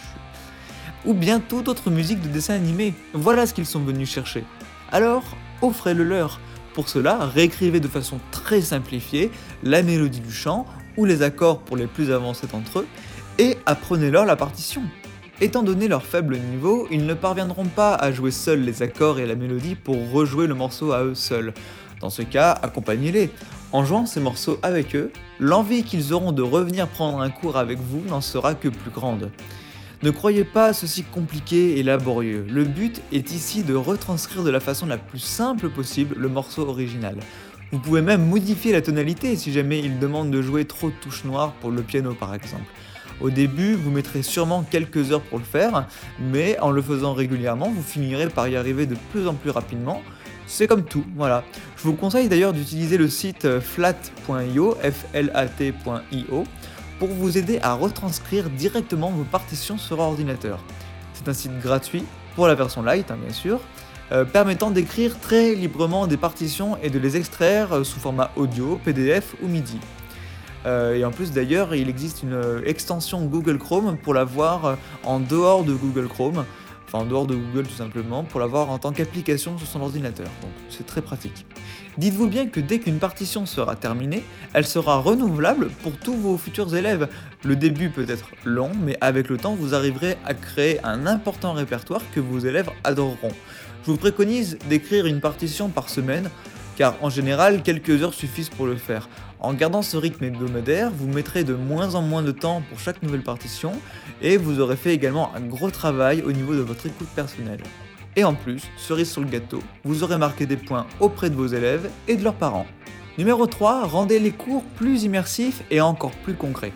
Ou 1.04 1.14
bien 1.14 1.40
toute 1.40 1.68
autre 1.68 1.90
musique 1.90 2.20
de 2.20 2.28
dessin 2.28 2.54
animé, 2.54 2.94
voilà 3.12 3.46
ce 3.46 3.54
qu'ils 3.54 3.66
sont 3.66 3.80
venus 3.80 4.10
chercher. 4.10 4.44
Alors, 4.94 5.24
offrez-le 5.60 6.04
leur. 6.04 6.38
Pour 6.72 6.88
cela, 6.88 7.26
réécrivez 7.26 7.80
de 7.80 7.88
façon 7.88 8.20
très 8.30 8.60
simplifiée 8.60 9.32
la 9.64 9.82
mélodie 9.82 10.20
du 10.20 10.30
chant 10.30 10.66
ou 10.96 11.04
les 11.04 11.22
accords 11.22 11.58
pour 11.58 11.76
les 11.76 11.88
plus 11.88 12.12
avancés 12.12 12.46
d'entre 12.46 12.78
eux 12.78 12.86
et 13.40 13.58
apprenez-leur 13.66 14.24
la 14.24 14.36
partition. 14.36 14.82
Étant 15.40 15.64
donné 15.64 15.88
leur 15.88 16.06
faible 16.06 16.38
niveau, 16.38 16.86
ils 16.92 17.06
ne 17.06 17.14
parviendront 17.14 17.64
pas 17.64 17.96
à 17.96 18.12
jouer 18.12 18.30
seuls 18.30 18.60
les 18.60 18.84
accords 18.84 19.18
et 19.18 19.26
la 19.26 19.34
mélodie 19.34 19.74
pour 19.74 20.12
rejouer 20.12 20.46
le 20.46 20.54
morceau 20.54 20.92
à 20.92 21.02
eux 21.02 21.16
seuls. 21.16 21.54
Dans 22.00 22.10
ce 22.10 22.22
cas, 22.22 22.52
accompagnez-les. 22.52 23.30
En 23.72 23.84
jouant 23.84 24.06
ces 24.06 24.20
morceaux 24.20 24.60
avec 24.62 24.94
eux, 24.94 25.10
l'envie 25.40 25.82
qu'ils 25.82 26.12
auront 26.12 26.30
de 26.30 26.42
revenir 26.42 26.86
prendre 26.86 27.20
un 27.20 27.30
cours 27.30 27.56
avec 27.56 27.80
vous 27.80 28.08
n'en 28.08 28.20
sera 28.20 28.54
que 28.54 28.68
plus 28.68 28.92
grande. 28.92 29.32
Ne 30.04 30.10
croyez 30.10 30.44
pas 30.44 30.74
ceci 30.74 31.02
compliqué 31.02 31.78
et 31.78 31.82
laborieux. 31.82 32.44
Le 32.50 32.64
but 32.64 33.00
est 33.10 33.32
ici 33.32 33.62
de 33.62 33.74
retranscrire 33.74 34.44
de 34.44 34.50
la 34.50 34.60
façon 34.60 34.84
la 34.84 34.98
plus 34.98 35.18
simple 35.18 35.70
possible 35.70 36.14
le 36.18 36.28
morceau 36.28 36.68
original. 36.68 37.16
Vous 37.72 37.78
pouvez 37.78 38.02
même 38.02 38.28
modifier 38.28 38.72
la 38.72 38.82
tonalité 38.82 39.34
si 39.34 39.50
jamais 39.50 39.78
il 39.78 39.98
demande 39.98 40.30
de 40.30 40.42
jouer 40.42 40.66
trop 40.66 40.90
de 40.90 40.94
touches 41.00 41.24
noires 41.24 41.54
pour 41.54 41.70
le 41.70 41.80
piano 41.80 42.12
par 42.12 42.34
exemple. 42.34 42.66
Au 43.22 43.30
début, 43.30 43.72
vous 43.72 43.90
mettrez 43.90 44.22
sûrement 44.22 44.62
quelques 44.62 45.10
heures 45.10 45.22
pour 45.22 45.38
le 45.38 45.44
faire, 45.44 45.86
mais 46.20 46.60
en 46.60 46.70
le 46.70 46.82
faisant 46.82 47.14
régulièrement, 47.14 47.70
vous 47.70 47.82
finirez 47.82 48.28
par 48.28 48.46
y 48.46 48.56
arriver 48.56 48.84
de 48.84 48.96
plus 49.10 49.26
en 49.26 49.32
plus 49.32 49.48
rapidement. 49.48 50.02
C'est 50.46 50.66
comme 50.66 50.84
tout, 50.84 51.06
voilà. 51.16 51.44
Je 51.78 51.84
vous 51.84 51.94
conseille 51.94 52.28
d'ailleurs 52.28 52.52
d'utiliser 52.52 52.98
le 52.98 53.08
site 53.08 53.58
flat.io, 53.58 54.76
flat.io, 54.82 56.44
pour 56.98 57.08
vous 57.08 57.38
aider 57.38 57.58
à 57.62 57.74
retranscrire 57.74 58.50
directement 58.50 59.10
vos 59.10 59.24
partitions 59.24 59.78
sur 59.78 59.98
ordinateur. 59.98 60.58
C'est 61.12 61.28
un 61.28 61.34
site 61.34 61.58
gratuit 61.60 62.04
pour 62.34 62.46
la 62.46 62.54
version 62.54 62.82
light, 62.82 63.10
hein, 63.10 63.18
bien 63.22 63.32
sûr, 63.32 63.60
euh, 64.12 64.24
permettant 64.24 64.70
d'écrire 64.70 65.18
très 65.18 65.54
librement 65.54 66.06
des 66.06 66.16
partitions 66.16 66.76
et 66.82 66.90
de 66.90 66.98
les 66.98 67.16
extraire 67.16 67.72
euh, 67.72 67.84
sous 67.84 67.98
format 67.98 68.30
audio, 68.36 68.78
PDF 68.84 69.34
ou 69.42 69.48
MIDI. 69.48 69.78
Euh, 70.66 70.94
et 70.94 71.04
en 71.04 71.10
plus 71.10 71.32
d'ailleurs, 71.32 71.74
il 71.74 71.88
existe 71.88 72.22
une 72.22 72.62
extension 72.66 73.24
Google 73.24 73.58
Chrome 73.58 73.96
pour 73.96 74.14
la 74.14 74.24
voir 74.24 74.76
en 75.04 75.20
dehors 75.20 75.64
de 75.64 75.74
Google 75.74 76.08
Chrome, 76.08 76.44
en 76.94 77.04
dehors 77.04 77.26
de 77.26 77.34
Google 77.34 77.66
tout 77.66 77.74
simplement, 77.74 78.24
pour 78.24 78.40
la 78.40 78.46
voir 78.46 78.70
en 78.70 78.78
tant 78.78 78.92
qu'application 78.92 79.58
sur 79.58 79.66
son 79.66 79.80
ordinateur. 79.80 80.28
Donc 80.42 80.50
c'est 80.70 80.86
très 80.86 81.02
pratique. 81.02 81.44
Dites-vous 81.98 82.28
bien 82.28 82.46
que 82.46 82.60
dès 82.60 82.78
qu'une 82.78 82.98
partition 82.98 83.46
sera 83.46 83.76
terminée, 83.76 84.24
elle 84.52 84.66
sera 84.66 84.98
renouvelable 84.98 85.68
pour 85.82 85.92
tous 85.96 86.14
vos 86.14 86.36
futurs 86.36 86.74
élèves. 86.74 87.08
Le 87.44 87.56
début 87.56 87.90
peut 87.90 88.06
être 88.08 88.30
long, 88.44 88.70
mais 88.80 88.96
avec 89.00 89.28
le 89.28 89.36
temps, 89.36 89.54
vous 89.54 89.74
arriverez 89.74 90.16
à 90.24 90.34
créer 90.34 90.82
un 90.84 91.06
important 91.06 91.52
répertoire 91.52 92.02
que 92.12 92.20
vos 92.20 92.38
élèves 92.38 92.70
adoreront. 92.82 93.32
Je 93.84 93.90
vous 93.90 93.96
préconise 93.96 94.58
d'écrire 94.68 95.06
une 95.06 95.20
partition 95.20 95.68
par 95.68 95.88
semaine, 95.88 96.30
car 96.76 96.96
en 97.02 97.10
général, 97.10 97.62
quelques 97.62 98.02
heures 98.02 98.14
suffisent 98.14 98.48
pour 98.48 98.66
le 98.66 98.76
faire. 98.76 99.08
En 99.40 99.52
gardant 99.54 99.82
ce 99.82 99.96
rythme 99.96 100.24
hebdomadaire, 100.24 100.90
vous 100.90 101.06
mettrez 101.06 101.44
de 101.44 101.54
moins 101.54 101.94
en 101.94 102.02
moins 102.02 102.22
de 102.22 102.30
temps 102.30 102.62
pour 102.68 102.80
chaque 102.80 103.02
nouvelle 103.02 103.22
partition 103.22 103.72
et 104.22 104.36
vous 104.36 104.60
aurez 104.60 104.76
fait 104.76 104.94
également 104.94 105.34
un 105.34 105.40
gros 105.40 105.70
travail 105.70 106.22
au 106.22 106.32
niveau 106.32 106.54
de 106.54 106.60
votre 106.60 106.86
écoute 106.86 107.08
personnelle. 107.14 107.62
Et 108.16 108.24
en 108.24 108.34
plus, 108.34 108.62
cerise 108.76 109.10
sur 109.10 109.22
le 109.22 109.28
gâteau, 109.28 109.60
vous 109.84 110.04
aurez 110.04 110.18
marqué 110.18 110.46
des 110.46 110.56
points 110.56 110.86
auprès 111.00 111.30
de 111.30 111.34
vos 111.34 111.46
élèves 111.46 111.90
et 112.08 112.16
de 112.16 112.24
leurs 112.24 112.34
parents. 112.34 112.66
Numéro 113.18 113.46
3, 113.46 113.86
rendez 113.86 114.18
les 114.18 114.32
cours 114.32 114.64
plus 114.76 115.04
immersifs 115.04 115.62
et 115.70 115.80
encore 115.80 116.12
plus 116.12 116.34
concrets. 116.34 116.72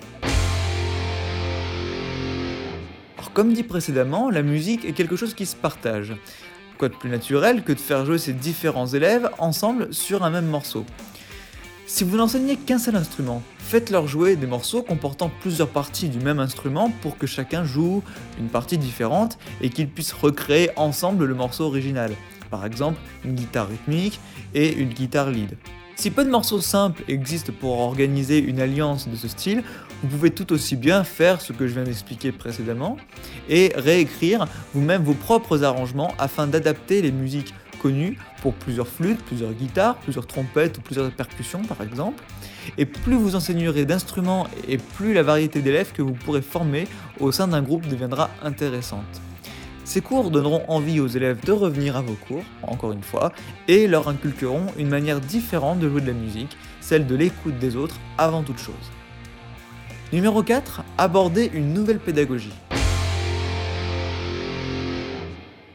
Comme 3.38 3.52
dit 3.52 3.62
précédemment, 3.62 4.30
la 4.30 4.42
musique 4.42 4.84
est 4.84 4.94
quelque 4.94 5.14
chose 5.14 5.32
qui 5.32 5.46
se 5.46 5.54
partage. 5.54 6.12
Quoi 6.78 6.88
de 6.90 6.94
plus 6.94 7.10
naturel 7.10 7.64
que 7.64 7.72
de 7.72 7.80
faire 7.80 8.06
jouer 8.06 8.18
ces 8.18 8.32
différents 8.32 8.86
élèves 8.86 9.28
ensemble 9.38 9.92
sur 9.92 10.22
un 10.22 10.30
même 10.30 10.46
morceau? 10.46 10.86
Si 11.86 12.04
vous 12.04 12.16
n'enseignez 12.16 12.54
qu'un 12.54 12.78
seul 12.78 12.94
instrument, 12.94 13.42
faites-leur 13.58 14.06
jouer 14.06 14.36
des 14.36 14.46
morceaux 14.46 14.82
comportant 14.82 15.28
plusieurs 15.40 15.70
parties 15.70 16.08
du 16.08 16.20
même 16.20 16.38
instrument 16.38 16.92
pour 17.02 17.18
que 17.18 17.26
chacun 17.26 17.64
joue 17.64 18.04
une 18.38 18.46
partie 18.46 18.78
différente 18.78 19.38
et 19.60 19.70
qu'ils 19.70 19.88
puissent 19.88 20.12
recréer 20.12 20.70
ensemble 20.76 21.24
le 21.24 21.34
morceau 21.34 21.64
original. 21.64 22.12
Par 22.48 22.64
exemple, 22.64 23.00
une 23.24 23.34
guitare 23.34 23.68
rythmique 23.68 24.20
et 24.54 24.72
une 24.72 24.90
guitare 24.90 25.30
lead. 25.30 25.56
Si 25.96 26.12
peu 26.12 26.24
de 26.24 26.30
morceaux 26.30 26.60
simples 26.60 27.02
existent 27.08 27.52
pour 27.58 27.80
organiser 27.80 28.38
une 28.38 28.60
alliance 28.60 29.08
de 29.08 29.16
ce 29.16 29.26
style, 29.26 29.64
vous 30.02 30.08
pouvez 30.08 30.30
tout 30.30 30.52
aussi 30.52 30.76
bien 30.76 31.02
faire 31.04 31.40
ce 31.40 31.52
que 31.52 31.66
je 31.66 31.74
viens 31.74 31.84
d'expliquer 31.84 32.32
précédemment 32.32 32.96
et 33.48 33.72
réécrire 33.74 34.46
vous-même 34.74 35.02
vos 35.02 35.14
propres 35.14 35.64
arrangements 35.64 36.14
afin 36.18 36.46
d'adapter 36.46 37.02
les 37.02 37.12
musiques 37.12 37.54
connu 37.78 38.18
pour 38.42 38.54
plusieurs 38.54 38.88
flûtes, 38.88 39.22
plusieurs 39.24 39.52
guitares, 39.52 39.96
plusieurs 39.96 40.26
trompettes 40.26 40.78
ou 40.78 40.80
plusieurs 40.80 41.10
percussions 41.10 41.62
par 41.62 41.82
exemple. 41.82 42.22
Et 42.76 42.86
plus 42.86 43.14
vous 43.14 43.34
enseignerez 43.34 43.84
d'instruments 43.86 44.46
et 44.66 44.78
plus 44.78 45.14
la 45.14 45.22
variété 45.22 45.62
d'élèves 45.62 45.92
que 45.92 46.02
vous 46.02 46.12
pourrez 46.12 46.42
former 46.42 46.86
au 47.20 47.32
sein 47.32 47.48
d'un 47.48 47.62
groupe 47.62 47.86
deviendra 47.88 48.30
intéressante. 48.42 49.22
Ces 49.84 50.02
cours 50.02 50.30
donneront 50.30 50.64
envie 50.68 51.00
aux 51.00 51.06
élèves 51.06 51.42
de 51.44 51.52
revenir 51.52 51.96
à 51.96 52.02
vos 52.02 52.12
cours, 52.12 52.44
encore 52.62 52.92
une 52.92 53.02
fois, 53.02 53.32
et 53.68 53.86
leur 53.86 54.06
inculqueront 54.08 54.66
une 54.76 54.88
manière 54.88 55.18
différente 55.18 55.78
de 55.78 55.88
jouer 55.88 56.02
de 56.02 56.08
la 56.08 56.12
musique, 56.12 56.58
celle 56.82 57.06
de 57.06 57.14
l'écoute 57.14 57.58
des 57.58 57.74
autres 57.74 57.96
avant 58.18 58.42
toute 58.42 58.58
chose. 58.58 58.74
Numéro 60.10 60.42
4. 60.42 60.84
Aborder 60.96 61.50
une 61.52 61.74
nouvelle 61.74 61.98
pédagogie. 61.98 62.54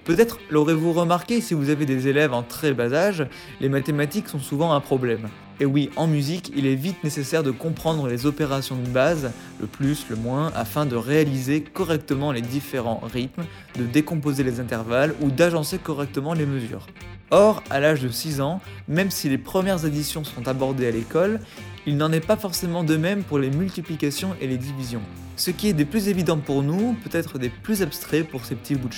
Peut-être 0.05 0.39
l'aurez-vous 0.49 0.91
remarqué 0.91 1.39
si 1.39 1.53
vous 1.53 1.69
avez 1.69 1.85
des 1.85 2.07
élèves 2.07 2.33
en 2.33 2.41
très 2.41 2.73
bas 2.73 2.91
âge, 2.93 3.27
les 3.61 3.69
mathématiques 3.69 4.27
sont 4.27 4.39
souvent 4.39 4.73
un 4.73 4.79
problème. 4.79 5.29
Et 5.59 5.65
oui, 5.65 5.91
en 5.97 6.07
musique, 6.07 6.51
il 6.55 6.65
est 6.65 6.73
vite 6.73 7.03
nécessaire 7.03 7.43
de 7.43 7.51
comprendre 7.51 8.07
les 8.07 8.25
opérations 8.25 8.75
de 8.75 8.87
base, 8.87 9.31
le 9.61 9.67
plus, 9.67 10.07
le 10.09 10.15
moins, 10.15 10.51
afin 10.55 10.87
de 10.87 10.95
réaliser 10.95 11.61
correctement 11.61 12.31
les 12.31 12.41
différents 12.41 13.01
rythmes, 13.03 13.43
de 13.77 13.85
décomposer 13.85 14.43
les 14.43 14.59
intervalles 14.59 15.13
ou 15.21 15.29
d'agencer 15.29 15.77
correctement 15.77 16.33
les 16.33 16.47
mesures. 16.47 16.87
Or, 17.29 17.63
à 17.69 17.79
l'âge 17.79 18.01
de 18.01 18.09
6 18.09 18.41
ans, 18.41 18.61
même 18.87 19.11
si 19.11 19.29
les 19.29 19.37
premières 19.37 19.85
additions 19.85 20.23
sont 20.23 20.47
abordées 20.47 20.87
à 20.87 20.91
l'école, 20.91 21.39
il 21.85 21.97
n'en 21.97 22.11
est 22.11 22.25
pas 22.25 22.37
forcément 22.37 22.83
de 22.83 22.95
même 22.95 23.23
pour 23.23 23.39
les 23.39 23.49
multiplications 23.49 24.35
et 24.39 24.47
les 24.47 24.57
divisions. 24.57 25.01
Ce 25.35 25.51
qui 25.51 25.67
est 25.67 25.73
des 25.73 25.85
plus 25.85 26.07
évidents 26.07 26.39
pour 26.39 26.63
nous 26.63 26.95
peut 27.03 27.17
être 27.17 27.39
des 27.39 27.49
plus 27.49 27.81
abstraits 27.81 28.27
pour 28.27 28.45
ces 28.45 28.55
petits 28.55 28.75
bouts 28.75 28.89
de. 28.89 28.95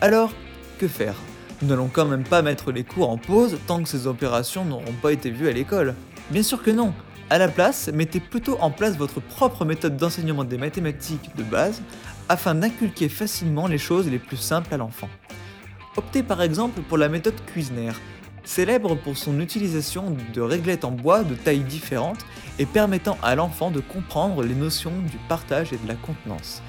Alors, 0.00 0.32
que 0.78 0.88
faire? 0.88 1.14
Nous 1.60 1.68
n'allons 1.68 1.88
quand 1.88 2.06
même 2.06 2.22
pas 2.22 2.40
mettre 2.42 2.70
les 2.70 2.84
cours 2.84 3.10
en 3.10 3.18
pause 3.18 3.58
tant 3.66 3.82
que 3.82 3.88
ces 3.88 4.06
opérations 4.06 4.64
n'auront 4.64 4.94
pas 5.02 5.12
été 5.12 5.30
vues 5.30 5.48
à 5.48 5.52
l'école. 5.52 5.94
Bien 6.30 6.42
sûr 6.42 6.62
que 6.62 6.70
non. 6.70 6.94
À 7.30 7.36
la 7.36 7.48
place, 7.48 7.90
mettez 7.92 8.20
plutôt 8.20 8.56
en 8.60 8.70
place 8.70 8.96
votre 8.96 9.20
propre 9.20 9.64
méthode 9.64 9.96
d'enseignement 9.96 10.44
des 10.44 10.56
mathématiques 10.56 11.36
de 11.36 11.42
base 11.42 11.82
afin 12.28 12.54
d'inculquer 12.54 13.08
facilement 13.08 13.66
les 13.66 13.76
choses 13.76 14.08
les 14.08 14.18
plus 14.18 14.36
simples 14.36 14.72
à 14.72 14.76
l'enfant. 14.76 15.08
Optez 15.96 16.22
par 16.22 16.42
exemple 16.42 16.80
pour 16.82 16.96
la 16.96 17.08
méthode 17.08 17.34
Cuisner, 17.46 17.90
célèbre 18.48 18.94
pour 18.94 19.18
son 19.18 19.40
utilisation 19.40 20.16
de 20.32 20.40
réglettes 20.40 20.86
en 20.86 20.90
bois 20.90 21.22
de 21.22 21.34
tailles 21.34 21.60
différentes 21.60 22.24
et 22.58 22.64
permettant 22.64 23.18
à 23.22 23.34
l'enfant 23.34 23.70
de 23.70 23.80
comprendre 23.80 24.42
les 24.42 24.54
notions 24.54 24.92
du 25.10 25.18
partage 25.28 25.74
et 25.74 25.76
de 25.76 25.86
la 25.86 25.94
contenance. 25.94 26.62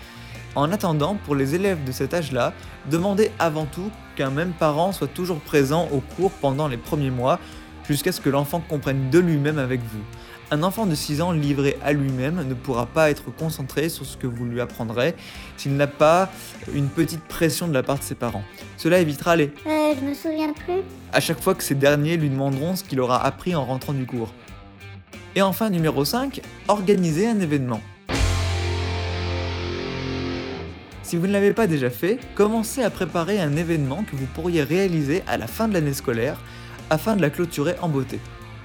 En 0.56 0.74
attendant, 0.74 1.16
pour 1.16 1.36
les 1.36 1.56
élèves 1.56 1.86
de 1.86 1.94
cet 1.94 2.14
âge-là, 2.14 2.54
demandez 2.92 3.32
avant 3.40 3.66
tout 3.66 3.90
qu'un 4.18 4.30
même 4.30 4.52
parent 4.52 4.92
soit 4.92 5.08
toujours 5.08 5.40
présent 5.40 5.88
au 5.94 6.02
cours 6.02 6.32
pendant 6.32 6.68
les 6.68 6.78
premiers 6.78 7.12
mois, 7.12 7.40
jusqu'à 7.88 8.12
ce 8.12 8.20
que 8.20 8.30
l'enfant 8.30 8.62
comprenne 8.68 9.10
de 9.10 9.20
lui-même 9.20 9.58
avec 9.58 9.80
vous. 9.80 10.04
Un 10.52 10.64
enfant 10.64 10.88
de 10.88 10.96
6 10.96 11.22
ans 11.22 11.32
livré 11.32 11.78
à 11.84 11.94
lui-même 11.94 12.44
ne 12.48 12.54
pourra 12.56 12.88
pas 12.88 13.12
être 13.12 13.26
concentré 13.36 13.88
sur 13.88 14.04
ce 14.06 14.18
que 14.18 14.26
vous 14.26 14.46
lui 14.46 14.60
apprendrez 14.62 15.14
s'il 15.58 15.76
n'a 15.76 15.86
pas 15.86 16.30
une 16.74 16.88
petite 16.88 17.22
pression 17.24 17.68
de 17.68 17.74
la 17.74 17.84
part 17.84 18.00
de 18.00 18.04
ses 18.04 18.16
parents. 18.16 18.44
Cela 18.76 19.00
évitera 19.00 19.36
les 19.36 19.54
Euh, 19.68 19.94
je 20.00 20.04
me 20.06 20.14
souviens 20.16 20.52
plus. 20.54 20.82
à 21.14 21.20
chaque 21.20 21.40
fois 21.40 21.54
que 21.54 21.62
ces 21.64 21.76
derniers 21.76 22.18
lui 22.18 22.30
demanderont 22.32 22.76
ce 22.76 22.84
qu'il 22.84 23.00
aura 23.00 23.24
appris 23.24 23.54
en 23.56 23.64
rentrant 23.64 23.94
du 23.94 24.08
cours. 24.08 24.34
Et 25.36 25.44
enfin, 25.44 25.70
numéro 25.70 26.04
5, 26.04 26.42
organiser 26.68 27.28
un 27.28 27.40
événement. 27.40 27.82
Si 31.04 31.16
vous 31.16 31.28
ne 31.28 31.32
l'avez 31.34 31.54
pas 31.54 31.68
déjà 31.68 31.92
fait, 31.92 32.18
commencez 32.34 32.82
à 32.84 32.90
préparer 32.90 33.40
un 33.40 33.56
événement 33.56 34.04
que 34.04 34.16
vous 34.16 34.26
pourriez 34.26 34.64
réaliser 34.64 35.22
à 35.28 35.38
la 35.38 35.46
fin 35.46 35.68
de 35.68 35.74
l'année 35.74 35.94
scolaire 35.94 36.38
afin 36.90 37.16
de 37.16 37.22
la 37.22 37.30
clôturer 37.30 37.76
en 37.84 37.90
beauté. 37.90 38.20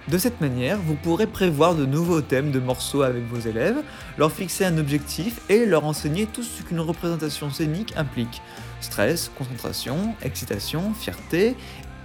De 0.08 0.18
cette 0.18 0.42
manière, 0.42 0.78
vous 0.78 0.96
pourrez 0.96 1.26
prévoir 1.26 1.74
de 1.74 1.86
nouveaux 1.86 2.20
thèmes 2.20 2.50
de 2.50 2.60
morceaux 2.60 3.00
avec 3.00 3.24
vos 3.24 3.40
élèves, 3.40 3.78
leur 4.18 4.30
fixer 4.30 4.66
un 4.66 4.76
objectif 4.76 5.40
et 5.48 5.64
leur 5.64 5.86
enseigner 5.86 6.26
tout 6.26 6.42
ce 6.42 6.62
qu'une 6.62 6.80
représentation 6.80 7.48
scénique 7.48 7.94
implique. 7.96 8.42
Stress, 8.82 9.30
concentration, 9.38 10.14
excitation, 10.20 10.92
fierté, 10.92 11.56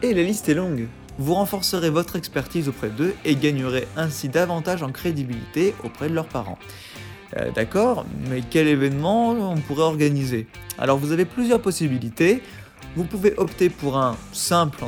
et 0.02 0.14
la 0.14 0.24
liste 0.24 0.48
est 0.48 0.54
longue. 0.54 0.88
Vous 1.18 1.34
renforcerez 1.34 1.90
votre 1.90 2.16
expertise 2.16 2.70
auprès 2.70 2.90
d'eux 2.90 3.14
et 3.26 3.36
gagnerez 3.36 3.86
ainsi 3.98 4.30
davantage 4.30 4.82
en 4.82 4.94
crédibilité 4.94 5.76
auprès 5.84 6.08
de 6.08 6.14
leurs 6.14 6.30
parents. 6.30 6.58
Euh, 7.36 7.52
D'accord, 7.52 8.06
mais 8.30 8.42
quel 8.50 8.70
événement 8.70 9.32
on 9.32 9.58
pourrait 9.58 9.84
organiser? 9.84 10.48
Alors 10.78 10.98
vous 10.98 11.12
avez 11.12 11.26
plusieurs 11.26 11.62
possibilités. 11.62 12.42
Vous 12.96 13.04
pouvez 13.04 13.34
opter 13.36 13.70
pour 13.70 13.98
un 13.98 14.16
simple 14.32 14.80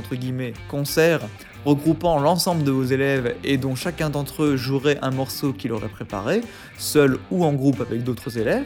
concert 0.70 1.20
regroupant 1.66 2.20
l'ensemble 2.20 2.64
de 2.64 2.72
vos 2.72 2.84
élèves 2.84 3.36
et 3.44 3.58
dont 3.58 3.76
chacun 3.76 4.10
d'entre 4.10 4.44
eux 4.44 4.58
jouerait 4.58 4.98
un 5.02 5.12
morceau 5.12 5.54
qu'il 5.54 5.72
aurait 5.72 5.90
préparé, 5.90 6.42
seul 6.78 7.18
ou 7.30 7.46
en 7.46 7.54
groupe 7.54 7.82
avec 7.82 8.04
d'autres 8.04 8.38
élèves. 8.38 8.66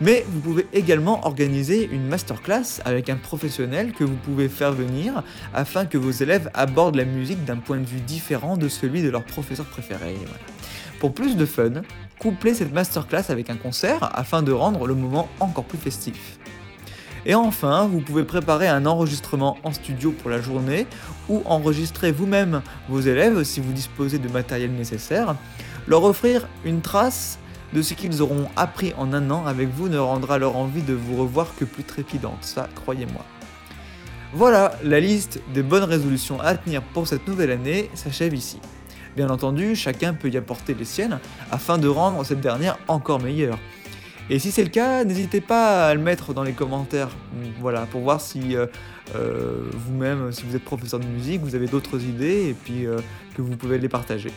Mais 0.00 0.24
vous 0.28 0.40
pouvez 0.40 0.66
également 0.72 1.26
organiser 1.26 1.88
une 1.90 2.06
masterclass 2.06 2.80
avec 2.84 3.10
un 3.10 3.16
professionnel 3.16 3.92
que 3.92 4.04
vous 4.04 4.14
pouvez 4.14 4.48
faire 4.48 4.72
venir 4.72 5.24
afin 5.52 5.86
que 5.86 5.98
vos 5.98 6.12
élèves 6.12 6.50
abordent 6.54 6.96
la 6.96 7.04
musique 7.04 7.44
d'un 7.44 7.56
point 7.56 7.78
de 7.78 7.84
vue 7.84 8.00
différent 8.00 8.56
de 8.56 8.68
celui 8.68 9.02
de 9.02 9.10
leur 9.10 9.24
professeur 9.24 9.66
préféré. 9.66 10.14
Pour 11.00 11.14
plus 11.14 11.36
de 11.36 11.44
fun, 11.44 11.82
couplez 12.20 12.54
cette 12.54 12.72
masterclass 12.72 13.24
avec 13.30 13.50
un 13.50 13.56
concert 13.56 14.10
afin 14.16 14.42
de 14.42 14.52
rendre 14.52 14.86
le 14.86 14.94
moment 14.94 15.28
encore 15.40 15.64
plus 15.64 15.78
festif. 15.78 16.38
Et 17.26 17.34
enfin, 17.34 17.86
vous 17.86 18.00
pouvez 18.00 18.24
préparer 18.24 18.68
un 18.68 18.86
enregistrement 18.86 19.58
en 19.64 19.72
studio 19.72 20.12
pour 20.12 20.30
la 20.30 20.40
journée 20.40 20.86
ou 21.28 21.42
enregistrer 21.44 22.12
vous-même 22.12 22.62
vos 22.88 23.00
élèves 23.00 23.42
si 23.44 23.60
vous 23.60 23.72
disposez 23.72 24.18
de 24.18 24.28
matériel 24.28 24.72
nécessaire. 24.72 25.36
Leur 25.86 26.04
offrir 26.04 26.48
une 26.64 26.80
trace 26.80 27.38
de 27.72 27.82
ce 27.82 27.94
qu'ils 27.94 28.22
auront 28.22 28.48
appris 28.56 28.94
en 28.96 29.12
un 29.12 29.30
an 29.30 29.46
avec 29.46 29.68
vous 29.68 29.88
ne 29.88 29.98
rendra 29.98 30.38
leur 30.38 30.56
envie 30.56 30.82
de 30.82 30.94
vous 30.94 31.16
revoir 31.16 31.54
que 31.58 31.64
plus 31.64 31.84
trépidante, 31.84 32.42
ça 32.42 32.68
croyez-moi. 32.74 33.24
Voilà, 34.34 34.72
la 34.82 35.00
liste 35.00 35.40
des 35.54 35.62
bonnes 35.62 35.84
résolutions 35.84 36.40
à 36.40 36.54
tenir 36.54 36.82
pour 36.82 37.06
cette 37.08 37.26
nouvelle 37.26 37.50
année 37.50 37.90
s'achève 37.94 38.34
ici. 38.34 38.60
Bien 39.16 39.30
entendu, 39.30 39.74
chacun 39.74 40.12
peut 40.12 40.28
y 40.28 40.36
apporter 40.36 40.74
les 40.74 40.84
siennes 40.84 41.18
afin 41.50 41.78
de 41.78 41.88
rendre 41.88 42.22
cette 42.24 42.40
dernière 42.40 42.78
encore 42.88 43.20
meilleure. 43.20 43.58
Et 44.30 44.38
si 44.38 44.50
c'est 44.50 44.62
le 44.62 44.68
cas, 44.68 45.04
n'hésitez 45.04 45.40
pas 45.40 45.88
à 45.88 45.94
le 45.94 46.00
mettre 46.00 46.34
dans 46.34 46.42
les 46.42 46.52
commentaires, 46.52 47.08
voilà, 47.60 47.86
pour 47.86 48.02
voir 48.02 48.20
si 48.20 48.56
euh, 48.56 48.66
euh, 49.16 49.70
vous-même, 49.72 50.32
si 50.32 50.42
vous 50.44 50.54
êtes 50.54 50.64
professeur 50.64 51.00
de 51.00 51.06
musique, 51.06 51.40
vous 51.40 51.54
avez 51.54 51.66
d'autres 51.66 52.02
idées 52.04 52.48
et 52.50 52.52
puis 52.54 52.86
euh, 52.86 52.98
que 53.34 53.40
vous 53.40 53.56
pouvez 53.56 53.78
les 53.78 53.88
partager. 53.88 54.30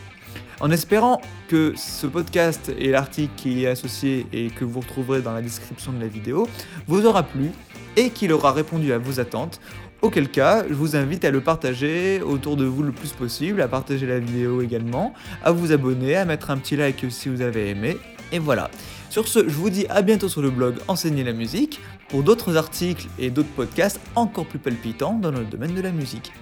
En 0.60 0.70
espérant 0.70 1.20
que 1.48 1.74
ce 1.76 2.06
podcast 2.06 2.72
et 2.78 2.90
l'article 2.90 3.32
qui 3.36 3.52
y 3.52 3.64
est 3.64 3.68
associé 3.68 4.26
et 4.32 4.48
que 4.48 4.64
vous 4.64 4.80
retrouverez 4.80 5.20
dans 5.20 5.34
la 5.34 5.42
description 5.42 5.92
de 5.92 6.00
la 6.00 6.06
vidéo 6.06 6.48
vous 6.86 7.04
aura 7.04 7.22
plu 7.22 7.50
et 7.96 8.10
qu'il 8.10 8.32
aura 8.32 8.52
répondu 8.52 8.92
à 8.92 8.98
vos 8.98 9.20
attentes. 9.20 9.60
Auquel 10.00 10.30
cas, 10.30 10.64
je 10.66 10.74
vous 10.74 10.96
invite 10.96 11.24
à 11.24 11.30
le 11.30 11.40
partager 11.40 12.22
autour 12.22 12.56
de 12.56 12.64
vous 12.64 12.82
le 12.82 12.92
plus 12.92 13.12
possible, 13.12 13.60
à 13.60 13.68
partager 13.68 14.06
la 14.06 14.18
vidéo 14.18 14.62
également, 14.62 15.12
à 15.44 15.52
vous 15.52 15.70
abonner, 15.70 16.16
à 16.16 16.24
mettre 16.24 16.50
un 16.50 16.56
petit 16.56 16.76
like 16.76 17.04
si 17.10 17.28
vous 17.28 17.42
avez 17.42 17.70
aimé. 17.70 17.98
Et 18.32 18.38
voilà. 18.38 18.70
Sur 19.12 19.28
ce, 19.28 19.46
je 19.46 19.54
vous 19.54 19.68
dis 19.68 19.84
à 19.90 20.00
bientôt 20.00 20.30
sur 20.30 20.40
le 20.40 20.48
blog 20.48 20.76
Enseigner 20.88 21.22
la 21.22 21.34
musique 21.34 21.80
pour 22.08 22.22
d'autres 22.22 22.56
articles 22.56 23.08
et 23.18 23.28
d'autres 23.28 23.50
podcasts 23.50 24.00
encore 24.16 24.46
plus 24.46 24.58
palpitants 24.58 25.18
dans 25.20 25.30
le 25.30 25.44
domaine 25.44 25.74
de 25.74 25.82
la 25.82 25.92
musique. 25.92 26.32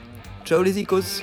Ciao 0.44 0.62
les 0.62 0.78
icos 0.78 1.20